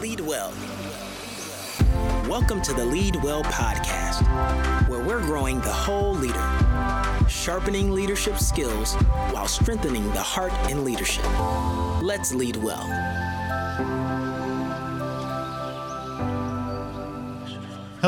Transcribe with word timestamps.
Lead 0.00 0.20
Well. 0.20 0.50
Welcome 2.26 2.62
to 2.62 2.72
the 2.72 2.82
Lead 2.82 3.16
Well 3.16 3.42
podcast, 3.44 4.26
where 4.88 5.04
we're 5.04 5.20
growing 5.20 5.60
the 5.60 5.70
whole 5.70 6.14
leader, 6.14 7.28
sharpening 7.28 7.92
leadership 7.92 8.38
skills 8.38 8.94
while 9.30 9.46
strengthening 9.46 10.10
the 10.12 10.22
heart 10.22 10.54
in 10.70 10.84
leadership. 10.86 11.26
Let's 12.02 12.32
lead 12.32 12.56
well. 12.56 12.86